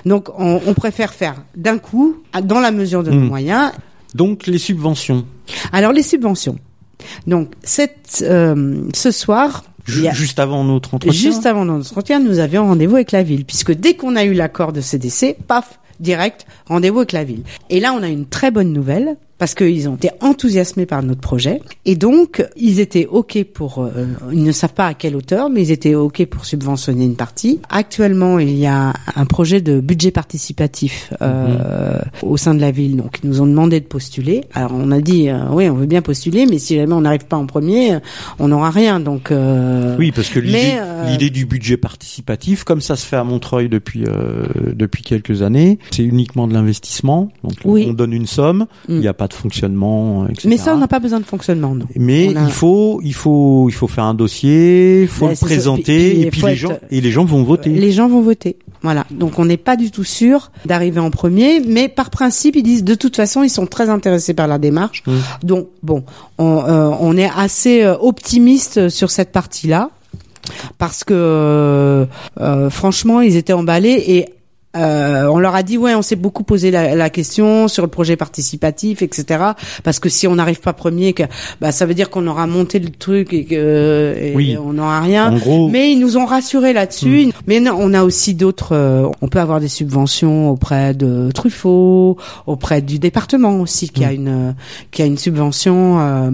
Donc, 0.07 0.29
on, 0.39 0.61
on 0.67 0.75
préfère 0.75 1.13
faire 1.15 1.37
d'un 1.57 1.79
coup, 1.79 2.17
dans 2.43 2.59
la 2.59 2.73
mesure 2.73 3.05
de 3.05 3.11
nos 3.11 3.21
Mm. 3.21 3.29
moyens. 3.29 3.71
Donc 4.15 4.47
les 4.47 4.59
subventions. 4.59 5.25
Alors, 5.73 5.93
les 5.93 6.03
subventions. 6.03 6.59
Donc, 7.29 7.53
cette, 7.63 8.25
euh, 8.27 8.81
ce 8.95 9.11
soir, 9.13 9.65
Ju- 9.87 10.07
a- 10.07 10.13
Juste 10.13 10.39
avant 10.39 10.65
notre 10.65 10.95
entretien. 10.95 11.13
Juste 11.31 11.47
avant 11.47 11.65
notre 11.65 11.91
entretien, 11.91 12.21
nous 12.21 12.39
avions 12.39 12.67
rendez-vous 12.67 12.97
avec 12.97 13.13
la 13.13 13.23
ville, 13.23 13.45
puisque 13.45 13.73
dès 13.73 13.95
qu'on 13.95 14.17
a 14.17 14.25
eu 14.25 14.33
l'accord 14.35 14.73
de 14.73 14.81
CDC, 14.81 15.37
paf, 15.47 15.79
direct, 16.01 16.47
rendez-vous 16.67 16.99
avec 16.99 17.13
la 17.13 17.25
ville. 17.25 17.43
Et 17.71 17.81
là, 17.81 17.93
on 17.93 18.03
a 18.03 18.09
une 18.09 18.27
très 18.27 18.51
bonne 18.51 18.73
nouvelle, 18.73 19.17
parce 19.39 19.55
qu'ils 19.55 19.89
ont 19.89 19.97
été 19.97 20.11
enthousiasmés 20.21 20.87
par 20.87 21.03
notre 21.03 21.21
projet, 21.21 21.61
et 21.85 21.95
donc 21.97 22.45
ils 22.57 22.81
étaient 22.81 23.07
ok 23.11 23.45
pour, 23.53 23.81
euh, 23.85 24.07
ils 24.33 24.43
ne 24.43 24.53
savent 24.53 24.73
pas 24.75 24.87
à 24.87 24.95
quelle 24.95 25.15
hauteur, 25.17 25.51
mais 25.51 25.63
ils 25.63 25.71
étaient 25.71 25.95
ok 25.95 26.25
pour 26.27 26.45
subventionner 26.47 27.05
une 27.05 27.17
partie. 27.17 27.61
Actuellement, 27.69 28.39
il 28.39 28.57
y 28.57 28.67
a 28.67 28.95
un 29.15 29.27
projet 29.27 29.61
de 29.61 29.81
budget 29.81 30.11
participatif 30.11 31.13
euh, 31.23 31.99
au 32.23 32.37
sein 32.37 32.55
de 32.55 32.61
la 32.61 32.71
ville, 32.71 32.97
donc 32.97 33.19
ils 33.23 33.29
nous 33.29 33.41
ont 33.41 33.47
demandé 33.47 33.81
de 33.81 33.87
postuler. 33.87 34.45
Alors 34.55 34.73
on 34.75 34.91
a 34.91 35.01
dit, 35.01 35.29
euh, 35.29 35.39
oui, 35.53 35.69
on 35.69 35.75
veut 35.75 35.87
bien 35.87 36.03
postuler, 36.03 36.47
mais 36.47 36.59
si 36.59 36.77
jamais 36.77 36.93
on 36.95 37.03
n'arrive 37.03 37.27
pas 37.27 37.37
en 37.37 37.47
premier, 37.47 37.99
on 38.39 38.49
n'aura 38.49 38.71
rien. 38.71 39.01
Donc 39.01 39.31
euh, 39.31 39.97
Oui, 39.99 40.13
parce 40.13 40.29
que 40.29 40.41
l'idée, 40.41 40.75
euh, 40.79 41.05
l'idée 41.11 41.31
du 41.31 41.47
budget 41.47 41.77
participatif, 41.77 42.65
comme 42.65 42.81
ça 42.81 42.97
se 42.97 43.05
fait 43.07 43.17
à 43.17 43.25
Montreuil 43.25 43.69
depuis 43.69 44.05
euh, 44.07 44.47
depuis 44.75 45.03
quelques 45.03 45.43
années, 45.43 45.79
c'est 45.91 46.03
uniquement 46.05 46.47
de 46.49 46.55
l'investissement. 46.55 47.31
Donc 47.45 47.55
Oui. 47.65 47.87
on 47.89 47.93
donne 47.93 48.13
une 48.13 48.27
somme, 48.27 48.67
il 48.89 48.97
Mm. 48.97 49.01
n'y 49.01 49.09
a 49.09 49.15
pas 49.15 49.26
de 49.29 49.35
fonctionnement, 49.35 50.27
etc. 50.29 50.49
Mais 50.49 50.57
ça, 50.57 50.75
on 50.75 50.79
n'a 50.79 50.89
pas 50.89 50.99
besoin 51.01 51.21
de 51.21 51.25
fonctionnement, 51.25 51.75
non. 51.75 51.87
Mais 51.97 52.29
a- 52.37 52.43
il 52.45 52.51
faut, 52.53 53.01
il 53.05 53.15
faut, 53.15 53.67
il 53.69 53.73
faut 53.73 53.89
faire 53.89 54.05
un 54.05 54.15
dossier, 54.15 55.03
il 55.03 55.09
faut 55.09 55.27
Ouais, 55.27 55.33
le 55.33 55.37
présenter, 55.47 55.83
Puis- 55.83 56.11
puis 56.19 56.23
et 56.23 56.31
puis 56.31 56.43
les 56.43 56.49
être- 56.53 56.57
gens, 56.59 56.79
et 56.91 57.01
les 57.01 57.11
gens 57.11 57.25
vont 57.25 57.43
voter. 57.43 57.71
Les 57.71 57.93
gens 57.93 58.09
vont 58.09 58.21
voter. 58.23 58.57
Voilà. 58.83 59.05
Donc 59.11 59.39
on 59.39 59.45
n'est 59.47 59.57
pas 59.57 59.77
du 59.77 59.91
tout 59.91 60.05
sûr 60.05 60.51
d'arriver 60.65 61.01
en 61.01 61.11
premier, 61.11 61.61
mais 61.61 61.89
par 61.89 62.11
principe, 62.11 62.55
ils 62.57 62.63
disent 62.63 62.85
de 62.85 62.95
toute 62.95 63.17
façon, 63.17 63.43
ils 63.43 63.49
sont 63.51 63.67
très 63.67 63.89
intéressés 63.89 64.35
par 64.35 64.47
la 64.47 64.59
démarche. 64.59 65.03
Mm. 65.07 65.13
Donc 65.43 65.69
bon, 65.83 66.05
on, 66.39 66.59
euh, 66.65 66.91
on 67.01 67.17
est 67.17 67.31
assez 67.37 67.83
euh, 67.83 67.97
optimiste 67.99 68.89
sur 68.89 69.11
cette 69.11 69.33
partie-là 69.33 69.91
parce 70.79 71.03
que 71.03 71.15
euh, 71.15 72.05
euh, 72.41 72.71
franchement, 72.71 73.21
ils 73.21 73.35
étaient 73.37 73.53
emballés 73.55 74.05
et 74.07 74.27
euh, 74.77 75.27
on 75.29 75.39
leur 75.39 75.55
a 75.55 75.63
dit 75.63 75.79
ouais, 75.79 75.95
on 75.95 76.03
s'est 76.03 76.17
beaucoup 76.17 76.43
posé 76.45 76.71
la, 76.71 76.95
la 76.95 77.11
question 77.11 77.69
sur 77.69 77.83
le 77.83 77.89
projet 77.89 78.17
participatif, 78.17 79.03
etc. 79.03 79.43
Parce 79.85 79.99
que 79.99 80.09
si 80.09 80.27
on 80.27 80.35
n'arrive 80.37 80.61
pas 80.61 80.73
premier, 80.73 81.13
que 81.13 81.23
bah 81.61 81.73
ça 81.73 81.87
veut 81.87 81.95
dire 81.95 82.11
qu'on 82.11 82.27
aura 82.27 82.47
monté 82.47 82.79
le 82.79 82.91
truc 82.91 83.33
et 83.33 83.45
que 83.45 84.15
et 84.21 84.33
Oui. 84.35 84.57
on 84.63 84.75
n'aura 84.75 85.01
rien. 85.01 85.33
En 85.33 85.37
gros, 85.39 85.69
Mais 85.69 85.93
ils 85.93 85.99
nous 85.99 86.17
ont 86.17 86.27
rassurés 86.27 86.73
là-dessus. 86.73 87.29
Mais 87.47 87.61
non, 87.61 87.77
on 87.79 87.95
a 87.95 88.03
aussi 88.05 88.35
d'autres. 88.35 88.75
euh, 88.75 89.09
on 89.23 89.29
peut 89.29 89.41
avoir 89.41 89.61
des 89.61 89.69
subventions 89.69 90.51
auprès 90.51 90.95
de 90.95 91.31
Truffaut, 91.33 92.17
auprès 92.47 92.83
du 92.83 92.99
département 92.99 93.61
aussi, 93.61 93.89
qui 93.89 94.05
a 94.05 94.13
une 94.13 94.29
euh, 94.29 94.53
qui 94.91 95.03
a 95.03 95.07
une 95.07 95.19
subvention 95.19 95.99
euh, 96.01 96.31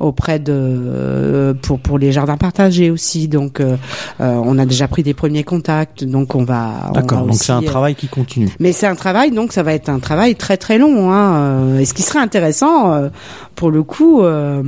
auprès 0.00 0.38
de 0.38 0.52
euh, 0.52 1.54
pour 1.54 1.78
pour 1.80 1.98
les 1.98 2.12
jardins 2.12 2.36
partagés 2.36 2.90
aussi. 2.90 3.28
Donc 3.28 3.60
euh, 3.60 3.76
euh, 4.20 4.40
on 4.44 4.58
a 4.58 4.66
déjà 4.66 4.88
pris 4.88 5.02
des 5.02 5.14
premiers 5.14 5.44
contacts. 5.44 6.04
Donc 6.04 6.34
on 6.34 6.44
va. 6.44 6.90
d'accord. 6.94 7.22
Donc 7.26 7.34
c'est 7.34 7.52
un 7.52 7.62
euh, 7.62 7.66
travail 7.78 7.94
qui 7.94 8.08
continue. 8.08 8.48
mais 8.60 8.72
c'est 8.72 8.86
un 8.86 8.94
travail, 8.96 9.30
donc 9.30 9.52
ça 9.52 9.62
va 9.62 9.72
être 9.72 9.88
un 9.88 9.98
travail 10.00 10.34
très 10.36 10.56
très 10.56 10.78
long. 10.78 11.12
Hein. 11.12 11.36
euh, 11.36 11.78
Et 11.78 11.84
ce 11.84 11.94
qui 11.94 12.02
serait 12.02 12.18
intéressant, 12.18 12.92
euh, 12.92 13.08
pour 13.54 13.70
le 13.70 13.82
coup, 13.82 14.22
euh, 14.22 14.62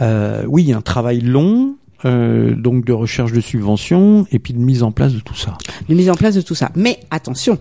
Euh, 0.00 0.42
oui, 0.48 0.72
un 0.72 0.80
travail 0.80 1.20
long. 1.20 1.76
euh, 2.04 2.54
donc 2.54 2.84
de 2.84 2.92
recherche 2.92 3.32
de 3.32 3.40
subventions 3.40 4.26
et 4.30 4.38
puis 4.38 4.52
de 4.52 4.58
mise 4.58 4.82
en 4.82 4.92
place 4.92 5.12
de 5.14 5.20
tout 5.20 5.34
ça. 5.36 5.56
de 5.88 5.94
mise 5.94 6.10
en 6.10 6.14
place 6.14 6.34
de 6.34 6.42
tout 6.42 6.54
ça. 6.54 6.70
Mais 6.74 6.98
attention, 7.10 7.58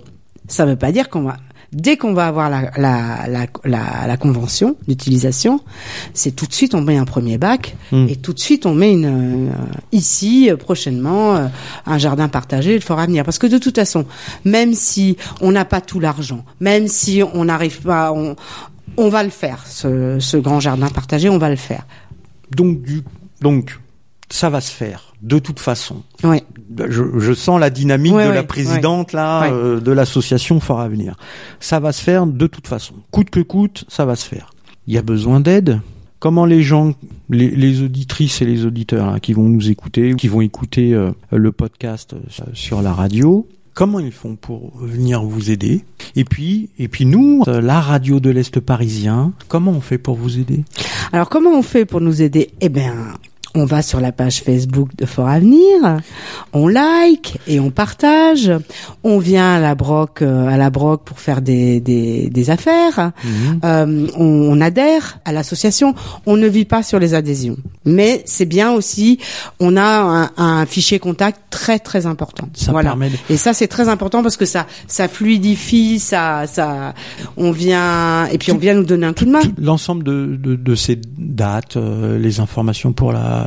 ça 0.49 0.65
ne 0.65 0.71
veut 0.71 0.75
pas 0.75 0.91
dire 0.91 1.09
qu'on 1.09 1.21
va 1.21 1.37
dès 1.73 1.97
qu'on 1.97 2.13
va 2.13 2.27
avoir 2.27 2.49
la, 2.49 2.71
la, 2.77 3.27
la, 3.27 3.45
la, 3.65 4.07
la 4.07 4.17
convention 4.17 4.77
d'utilisation, 4.87 5.59
c'est 6.13 6.35
tout 6.35 6.45
de 6.45 6.53
suite 6.53 6.75
on 6.75 6.81
met 6.81 6.97
un 6.97 7.05
premier 7.05 7.37
bac 7.37 7.75
Hmm. 7.91 8.07
et 8.07 8.15
tout 8.15 8.33
de 8.33 8.39
suite 8.39 8.65
on 8.65 8.73
met 8.73 8.91
une 8.91 9.05
euh, 9.49 9.51
ici 9.91 10.49
euh, 10.49 10.55
prochainement 10.57 11.35
euh, 11.35 11.47
un 11.85 11.97
jardin 11.97 12.27
partagé 12.27 12.73
le 12.73 12.79
fort 12.81 12.99
avenir 12.99 13.23
parce 13.23 13.37
que 13.37 13.47
de 13.47 13.57
toute 13.57 13.75
façon 13.75 14.05
même 14.45 14.73
si 14.73 15.17
on 15.41 15.51
n'a 15.51 15.65
pas 15.65 15.81
tout 15.81 15.99
l'argent 15.99 16.43
même 16.59 16.87
si 16.87 17.21
on 17.33 17.45
n'arrive 17.45 17.81
pas 17.81 18.11
on 18.13 18.35
on 18.97 19.09
va 19.09 19.23
le 19.23 19.29
faire 19.29 19.65
ce, 19.67 20.17
ce 20.19 20.37
grand 20.37 20.59
jardin 20.59 20.87
partagé 20.87 21.29
on 21.29 21.37
va 21.37 21.49
le 21.49 21.55
faire. 21.55 21.85
Donc 22.51 22.81
du, 22.81 23.01
donc 23.41 23.79
ça 24.29 24.49
va 24.49 24.61
se 24.61 24.71
faire 24.71 25.12
de 25.23 25.39
toute 25.39 25.59
façon. 25.59 26.03
Je, 26.21 27.03
je 27.17 27.33
sens 27.33 27.59
la 27.59 27.69
dynamique 27.69 28.13
de 28.13 28.17
la 28.31 28.43
présidente 28.43 29.13
là 29.13 29.45
euh, 29.45 29.79
de 29.79 29.91
l'association 29.91 30.59
Fort 30.59 30.81
Avenir. 30.81 31.15
Ça 31.59 31.79
va 31.79 31.91
se 31.91 32.01
faire 32.01 32.27
de 32.27 32.45
toute 32.47 32.67
façon, 32.67 32.93
coûte 33.09 33.29
que 33.29 33.39
coûte, 33.39 33.85
ça 33.87 34.05
va 34.05 34.15
se 34.15 34.27
faire. 34.27 34.51
Il 34.85 34.93
y 34.93 34.97
a 34.97 35.01
besoin 35.01 35.39
d'aide. 35.39 35.79
Comment 36.19 36.45
les 36.45 36.61
gens, 36.61 36.93
les, 37.29 37.49
les 37.49 37.81
auditrices 37.81 38.41
et 38.41 38.45
les 38.45 38.65
auditeurs 38.65 39.11
là, 39.11 39.19
qui 39.19 39.33
vont 39.33 39.49
nous 39.49 39.69
écouter, 39.69 40.13
qui 40.15 40.27
vont 40.27 40.41
écouter 40.41 40.93
euh, 40.93 41.11
le 41.31 41.51
podcast 41.51 42.13
euh, 42.13 42.43
sur 42.53 42.81
la 42.81 42.93
radio, 42.93 43.45
comment 43.73 43.99
ils 43.99 44.11
font 44.11 44.35
pour 44.35 44.71
venir 44.77 45.23
vous 45.23 45.51
aider? 45.51 45.83
Et 46.15 46.23
puis, 46.23 46.69
et 46.79 46.87
puis 46.87 47.05
nous, 47.05 47.43
la 47.47 47.81
radio 47.81 48.19
de 48.19 48.29
l'Est 48.29 48.59
parisien, 48.59 49.33
comment 49.47 49.71
on 49.71 49.81
fait 49.81 49.97
pour 49.97 50.15
vous 50.15 50.39
aider? 50.39 50.63
Alors 51.11 51.29
comment 51.29 51.51
on 51.51 51.61
fait 51.61 51.85
pour 51.85 51.99
nous 51.99 52.21
aider? 52.21 52.51
Eh 52.61 52.69
bien, 52.69 52.93
on 53.55 53.65
va 53.65 53.81
sur 53.81 53.99
la 53.99 54.11
page 54.11 54.41
Facebook 54.41 54.89
de 54.97 55.05
Fort 55.05 55.27
Avenir, 55.27 55.99
on 56.53 56.67
like 56.67 57.39
et 57.47 57.59
on 57.59 57.69
partage. 57.69 58.51
On 59.03 59.19
vient 59.19 59.55
à 59.55 59.59
la 59.59 59.75
broc, 59.75 60.21
euh, 60.21 60.47
à 60.47 60.57
la 60.57 60.69
broc 60.69 61.03
pour 61.05 61.19
faire 61.19 61.41
des 61.41 61.79
des, 61.79 62.29
des 62.29 62.49
affaires. 62.49 63.11
Mhm. 63.23 63.59
Euh, 63.63 64.07
on, 64.17 64.23
on 64.23 64.61
adhère 64.61 65.19
à 65.25 65.31
l'association. 65.31 65.93
On 66.25 66.37
ne 66.37 66.47
vit 66.47 66.65
pas 66.65 66.83
sur 66.83 66.99
les 66.99 67.13
adhésions, 67.13 67.57
mais 67.85 68.23
c'est 68.25 68.45
bien 68.45 68.71
aussi. 68.71 69.19
On 69.59 69.77
a 69.77 69.83
un, 69.83 70.31
un 70.37 70.65
fichier 70.65 70.99
contact 70.99 71.39
très 71.49 71.79
très 71.79 72.05
important. 72.05 72.49
Ça 72.53 72.71
voilà. 72.71 72.89
permet 72.91 73.09
de... 73.09 73.17
Et 73.29 73.37
ça 73.37 73.53
c'est 73.53 73.67
très 73.67 73.89
important 73.89 74.23
parce 74.23 74.37
que 74.37 74.45
ça 74.45 74.65
ça 74.87 75.07
fluidifie, 75.07 75.99
ça 75.99 76.47
ça 76.47 76.93
on 77.37 77.51
vient 77.51 78.25
et 78.27 78.37
puis 78.37 78.51
on 78.51 78.57
vient 78.57 78.73
nous 78.73 78.85
donner 78.85 79.05
un 79.05 79.13
coup 79.13 79.25
de 79.25 79.31
main. 79.31 79.41
L'ensemble 79.57 80.03
de, 80.03 80.35
de, 80.41 80.55
de 80.55 80.75
ces 80.75 80.99
dates, 81.17 81.77
euh, 81.77 82.17
les 82.17 82.39
informations 82.39 82.93
pour 82.93 83.11
la 83.11 83.42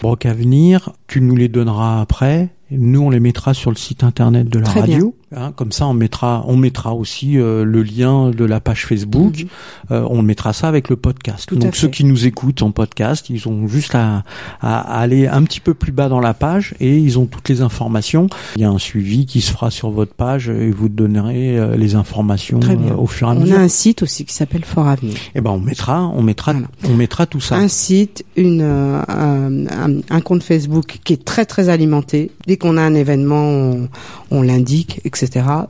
broc 0.00 0.26
à 0.26 0.32
venir, 0.32 0.90
tu 1.06 1.20
nous 1.20 1.36
les 1.36 1.48
donneras 1.48 2.00
après 2.00 2.50
Nous, 2.70 3.00
on 3.00 3.10
les 3.10 3.20
mettra 3.20 3.54
sur 3.54 3.70
le 3.70 3.76
site 3.76 4.04
internet 4.04 4.48
de 4.48 4.58
la 4.58 4.66
Très 4.66 4.80
radio. 4.80 5.14
Hein, 5.34 5.52
comme 5.54 5.72
ça, 5.72 5.86
on 5.86 5.94
mettra, 5.94 6.44
on 6.46 6.56
mettra 6.56 6.94
aussi 6.94 7.38
euh, 7.38 7.64
le 7.64 7.82
lien 7.82 8.30
de 8.30 8.44
la 8.44 8.60
page 8.60 8.86
Facebook. 8.86 9.38
Mhm. 9.40 9.48
Euh, 9.92 10.06
on 10.10 10.22
mettra 10.22 10.52
ça 10.52 10.68
avec 10.68 10.88
le 10.88 10.96
podcast. 10.96 11.48
Tout 11.48 11.56
Donc 11.56 11.74
ceux 11.76 11.88
qui 11.88 12.04
nous 12.04 12.26
écoutent 12.26 12.62
en 12.62 12.70
podcast, 12.70 13.30
ils 13.30 13.48
ont 13.48 13.66
juste 13.68 13.94
à, 13.94 14.24
à- 14.60 14.80
aller 15.00 15.26
un 15.26 15.42
petit 15.44 15.60
peu 15.60 15.74
plus 15.74 15.92
bas 15.92 16.08
dans 16.08 16.20
la 16.20 16.34
page 16.34 16.74
et 16.80 16.96
ils 16.98 17.18
ont 17.18 17.26
toutes 17.26 17.48
les 17.48 17.60
informations. 17.62 18.26
Il 18.56 18.62
y 18.62 18.64
a 18.64 18.70
un 18.70 18.78
suivi 18.78 19.26
qui 19.26 19.40
se 19.40 19.50
fera 19.52 19.70
sur 19.70 19.90
votre 19.90 20.14
page 20.14 20.48
et 20.48 20.70
vous 20.70 20.88
donnerez 20.88 21.58
euh, 21.58 21.76
les 21.76 21.94
informations 21.94 22.60
euh, 22.62 22.94
au 22.96 23.06
fur 23.06 23.28
et 23.28 23.30
à 23.30 23.34
On 23.34 23.40
mesure. 23.40 23.58
a 23.58 23.60
un 23.60 23.68
site 23.68 24.02
aussi 24.02 24.24
qui 24.24 24.34
s'appelle 24.34 24.64
Fort 24.64 24.88
Avenir. 24.88 25.14
Et 25.34 25.40
ben 25.40 25.50
on 25.50 25.60
mettra, 25.60 26.02
on 26.08 26.22
mettra, 26.22 26.52
Voilà. 26.52 26.68
on 26.88 26.94
mettra 26.94 27.26
tout 27.26 27.40
ça. 27.40 27.56
Un 27.56 27.68
site, 27.68 28.24
une, 28.36 28.60
euh, 28.62 29.00
un, 29.08 29.66
un- 29.66 30.00
un 30.10 30.20
compte 30.20 30.42
Facebook 30.42 30.98
qui 31.04 31.12
est 31.14 31.24
très 31.24 31.44
très 31.46 31.68
alimenté. 31.68 32.30
Dès 32.46 32.56
qu'on 32.56 32.76
a 32.76 32.82
un 32.82 32.94
événement, 32.94 33.42
on, 33.48 33.88
on 34.30 34.42
l'indique, 34.42 35.00
etc. 35.04 35.21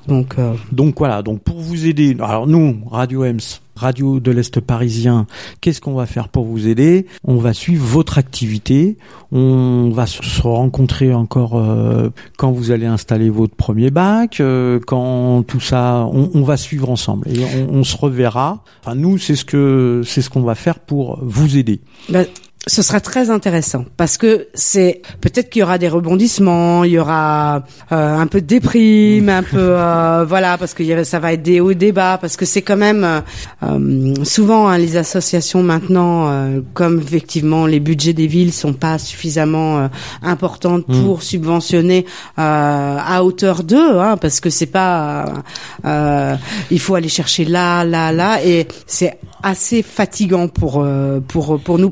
Donc 0.08 0.36
euh, 0.38 0.54
Donc 0.72 0.98
voilà, 0.98 1.22
donc 1.22 1.40
pour 1.40 1.58
vous 1.58 1.86
aider, 1.86 2.16
alors 2.20 2.46
nous, 2.46 2.76
Radio 2.90 3.24
EMS, 3.24 3.60
Radio 3.74 4.20
de 4.20 4.30
l'Est 4.30 4.60
parisien, 4.60 5.26
qu'est-ce 5.60 5.80
qu'on 5.80 5.94
va 5.94 6.06
faire 6.06 6.28
pour 6.28 6.44
vous 6.44 6.68
aider? 6.68 7.06
On 7.24 7.36
va 7.36 7.52
suivre 7.54 7.84
votre 7.84 8.18
activité, 8.18 8.96
on 9.32 9.90
va 9.92 10.06
se 10.06 10.42
rencontrer 10.42 11.14
encore 11.14 11.56
euh, 11.56 12.10
quand 12.36 12.52
vous 12.52 12.70
allez 12.70 12.86
installer 12.86 13.30
votre 13.30 13.54
premier 13.54 13.90
bac, 13.90 14.40
euh, 14.40 14.78
quand 14.86 15.42
tout 15.46 15.60
ça, 15.60 16.06
on, 16.12 16.30
on 16.34 16.42
va 16.42 16.56
suivre 16.56 16.90
ensemble 16.90 17.28
et 17.28 17.44
on, 17.56 17.76
on 17.78 17.84
se 17.84 17.96
reverra. 17.96 18.62
Enfin 18.84 18.94
nous, 18.94 19.16
c'est 19.18 19.36
ce 19.36 19.44
que 19.44 20.02
c'est 20.04 20.22
ce 20.22 20.30
qu'on 20.30 20.42
va 20.42 20.54
faire 20.54 20.78
pour 20.78 21.18
vous 21.22 21.56
aider. 21.56 21.80
ben, 22.10 22.26
ce 22.66 22.82
sera 22.82 23.00
très 23.00 23.30
intéressant 23.30 23.84
parce 23.96 24.16
que 24.16 24.46
c'est 24.54 25.02
peut-être 25.20 25.50
qu'il 25.50 25.60
y 25.60 25.62
aura 25.62 25.78
des 25.78 25.88
rebondissements, 25.88 26.84
il 26.84 26.92
y 26.92 26.98
aura 26.98 27.64
euh, 27.90 28.16
un 28.16 28.26
peu 28.28 28.40
de 28.40 28.46
déprime, 28.46 29.28
un 29.28 29.42
peu 29.42 29.56
euh, 29.58 30.24
voilà 30.28 30.58
parce 30.58 30.72
que 30.74 31.04
ça 31.04 31.18
va 31.18 31.32
être 31.32 31.42
des 31.42 31.60
hauts 31.60 31.72
bas 31.92 32.18
parce 32.18 32.36
que 32.36 32.44
c'est 32.44 32.62
quand 32.62 32.76
même 32.76 33.02
euh, 33.04 33.20
euh, 33.64 34.14
souvent 34.24 34.68
hein, 34.68 34.78
les 34.78 34.96
associations 34.96 35.62
maintenant 35.62 36.28
euh, 36.28 36.60
comme 36.74 37.00
effectivement 37.00 37.66
les 37.66 37.80
budgets 37.80 38.12
des 38.12 38.28
villes 38.28 38.52
sont 38.52 38.74
pas 38.74 38.98
suffisamment 38.98 39.78
euh, 39.78 39.88
importantes 40.22 40.82
Mm. 40.88 41.04
pour 41.04 41.22
subventionner 41.22 42.06
euh, 42.38 42.96
à 42.98 43.24
hauteur 43.24 43.62
d'eux 43.62 43.98
hein, 43.98 44.16
parce 44.16 44.40
que 44.40 44.50
c'est 44.50 44.66
pas 44.66 45.26
il 46.70 46.80
faut 46.80 46.94
aller 46.94 47.08
chercher 47.08 47.44
là 47.44 47.84
là 47.84 48.12
là 48.12 48.44
et 48.44 48.66
c'est 48.86 49.18
assez 49.42 49.82
fatigant 49.82 50.48
pour 50.48 50.82
euh, 50.82 51.20
pour 51.20 51.60
pour 51.60 51.78
nous 51.78 51.90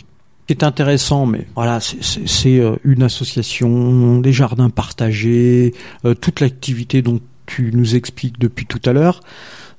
qui 0.50 0.64
est 0.64 0.64
intéressant, 0.64 1.26
mais 1.26 1.46
voilà, 1.54 1.78
c'est- 1.80 2.58
euh, 2.58 2.74
une 2.82 3.04
association, 3.04 4.18
des 4.18 4.32
jardins 4.32 4.68
partagés, 4.68 5.74
euh, 6.04 6.14
toute 6.14 6.40
l'activité 6.40 7.02
dont 7.02 7.20
tu 7.46 7.70
nous 7.72 7.94
expliques 7.94 8.38
depuis 8.40 8.66
tout 8.66 8.80
à 8.84 8.92
l'heure. 8.92 9.20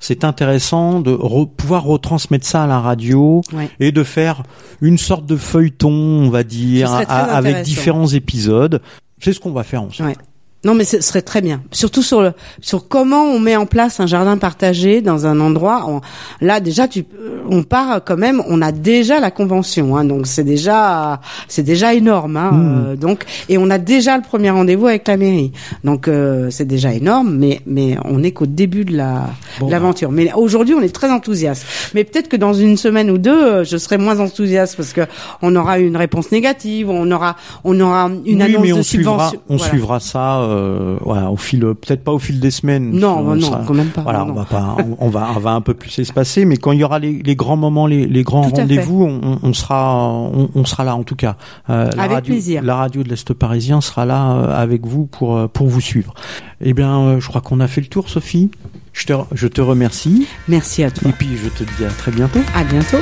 C'est 0.00 0.24
intéressant 0.24 1.00
de 1.00 1.10
re- 1.12 1.46
pouvoir 1.48 1.84
retransmettre 1.84 2.46
ça 2.46 2.64
à 2.64 2.66
la 2.66 2.80
radio 2.80 3.42
Ouais. 3.52 3.68
et 3.80 3.92
de 3.92 4.02
faire 4.02 4.44
une 4.80 4.96
sorte 4.96 5.26
de 5.26 5.36
feuilleton, 5.36 5.90
on 5.92 6.30
va 6.30 6.42
dire, 6.42 6.90
avec 7.10 7.52
différents 7.64 8.06
épisodes. 8.08 8.80
C'est 9.20 9.34
ce 9.34 9.40
qu'on 9.40 9.52
va 9.52 9.64
faire 9.64 9.82
ensemble. 9.82 10.08
Ouais. 10.10 10.16
Non, 10.64 10.74
mais 10.74 10.84
ce 10.84 11.00
serait 11.00 11.22
très 11.22 11.40
bien. 11.40 11.60
Surtout 11.72 12.02
sur 12.02 12.22
le, 12.22 12.32
sur 12.60 12.86
comment 12.86 13.24
on 13.24 13.40
met 13.40 13.56
en 13.56 13.66
place 13.66 13.98
un 13.98 14.06
jardin 14.06 14.36
partagé 14.38 15.00
dans 15.00 15.26
un 15.26 15.40
endroit. 15.40 15.84
On- 15.88 16.00
là, 16.40 16.60
déjà, 16.60 16.86
tu, 16.86 17.04
on 17.50 17.64
part 17.64 18.02
quand 18.04 18.16
même. 18.16 18.40
On 18.48 18.62
a 18.62 18.70
déjà 18.70 19.18
la 19.18 19.32
convention, 19.32 19.96
hein, 19.96 20.04
donc 20.04 20.28
c'est 20.28 20.44
déjà, 20.44 21.20
c'est 21.48 21.64
déjà 21.64 21.94
énorme. 21.94 22.36
Hein, 22.36 22.50
Mmh. 22.52 22.84
euh, 22.92 22.96
donc, 22.96 23.24
et 23.48 23.58
on 23.58 23.70
a 23.70 23.78
déjà 23.78 24.16
le 24.16 24.22
premier 24.22 24.50
rendez-vous 24.50 24.86
avec 24.86 25.08
la 25.08 25.16
mairie. 25.16 25.50
Donc, 25.82 26.06
euh, 26.06 26.48
c'est 26.50 26.64
déjà 26.66 26.92
énorme. 26.92 27.34
Mais, 27.36 27.60
mais 27.66 27.96
on 28.04 28.18
n'est 28.20 28.30
qu'au 28.32 28.46
début 28.46 28.84
de 28.84 28.96
la, 28.96 29.26
Bon, 29.58 29.66
de 29.66 29.72
l'aventure. 29.72 30.12
Mais 30.12 30.30
aujourd'hui, 30.34 30.74
on 30.74 30.80
est 30.82 30.94
très 30.94 31.10
enthousiaste. 31.10 31.66
Mais 31.94 32.04
peut-être 32.04 32.28
que 32.28 32.36
dans 32.36 32.54
une 32.54 32.76
semaine 32.76 33.10
ou 33.10 33.18
deux, 33.18 33.30
euh, 33.44 33.64
je 33.64 33.76
serai 33.78 33.98
moins 33.98 34.20
enthousiaste 34.20 34.76
parce 34.76 34.92
que 34.92 35.00
on 35.42 35.56
aura 35.56 35.78
une 35.80 35.96
réponse 35.96 36.30
négative, 36.30 36.88
on 36.88 37.10
aura, 37.10 37.34
on 37.64 37.78
aura 37.80 38.08
une 38.26 38.36
oui, 38.36 38.42
annonce 38.42 38.62
mais 38.62 38.72
on 38.72 38.76
de 38.78 38.82
suivra, 38.82 39.12
subvention. 39.30 39.40
on 39.48 39.56
Voilà. 39.56 39.70
suivra 39.72 40.00
ça, 40.00 40.38
euh, 40.40 40.51
voilà, 41.02 41.30
au 41.30 41.36
fil, 41.36 41.60
peut-être 41.60 42.04
pas 42.04 42.12
au 42.12 42.18
fil 42.18 42.40
des 42.40 42.50
semaines. 42.50 42.90
Non, 42.92 43.18
on 43.18 43.24
bah 43.30 43.34
non, 43.36 43.40
sera- 43.46 43.64
quand 43.66 43.74
même 43.74 43.88
pas. 43.88 44.02
Voilà, 44.02 44.20
non, 44.20 44.30
on 44.30 44.34
va 44.34 44.44
pas, 44.44 44.76
on, 44.78 44.96
on 45.06 45.08
va, 45.08 45.30
on 45.36 45.40
va 45.40 45.50
un 45.52 45.60
peu 45.60 45.74
plus 45.74 45.98
espacer, 45.98 46.44
mais 46.44 46.56
quand 46.56 46.72
il 46.72 46.78
y 46.80 46.84
aura 46.84 46.98
les, 46.98 47.22
les 47.22 47.36
grands 47.36 47.56
moments, 47.56 47.86
les, 47.86 48.06
les 48.06 48.22
grands 48.22 48.42
rendez-vous, 48.42 49.04
on, 49.42 49.52
sera, 49.52 50.04
on, 50.04 50.48
on 50.54 50.64
sera 50.64 50.84
là 50.84 50.94
en 50.96 51.02
tout 51.02 51.16
cas. 51.16 51.36
Euh, 51.70 51.90
la 51.96 52.02
Avec 52.02 52.14
radio, 52.16 52.34
plaisir. 52.34 52.62
La 52.62 52.76
radio 52.76 53.02
de 53.02 53.08
l'Est 53.08 53.32
parisien 53.34 53.80
sera 53.80 54.04
là 54.06 54.32
euh, 54.32 54.62
avec 54.62 54.86
vous 54.86 55.06
pour 55.06 55.36
euh, 55.36 55.48
pour 55.48 55.66
vous 55.68 55.80
suivre. 55.80 56.14
Eh 56.60 56.74
bien, 56.74 56.98
euh, 57.00 57.20
je 57.20 57.28
crois 57.28 57.40
qu'on 57.40 57.60
a 57.60 57.66
fait 57.68 57.80
le 57.80 57.88
tour, 57.88 58.08
Sophie. 58.08 58.50
Je 58.92 59.06
te, 59.06 59.12
je 59.32 59.48
te 59.48 59.60
remercie 59.62 60.26
Merci 60.48 60.84
à 60.84 60.90
toi. 60.90 61.08
et 61.08 61.12
puis 61.12 61.28
je 61.42 61.48
te 61.48 61.64
dis 61.76 61.84
à 61.84 61.88
très 61.88 62.10
bientôt. 62.12 62.40
À 62.54 62.62
bientôt. 62.64 62.98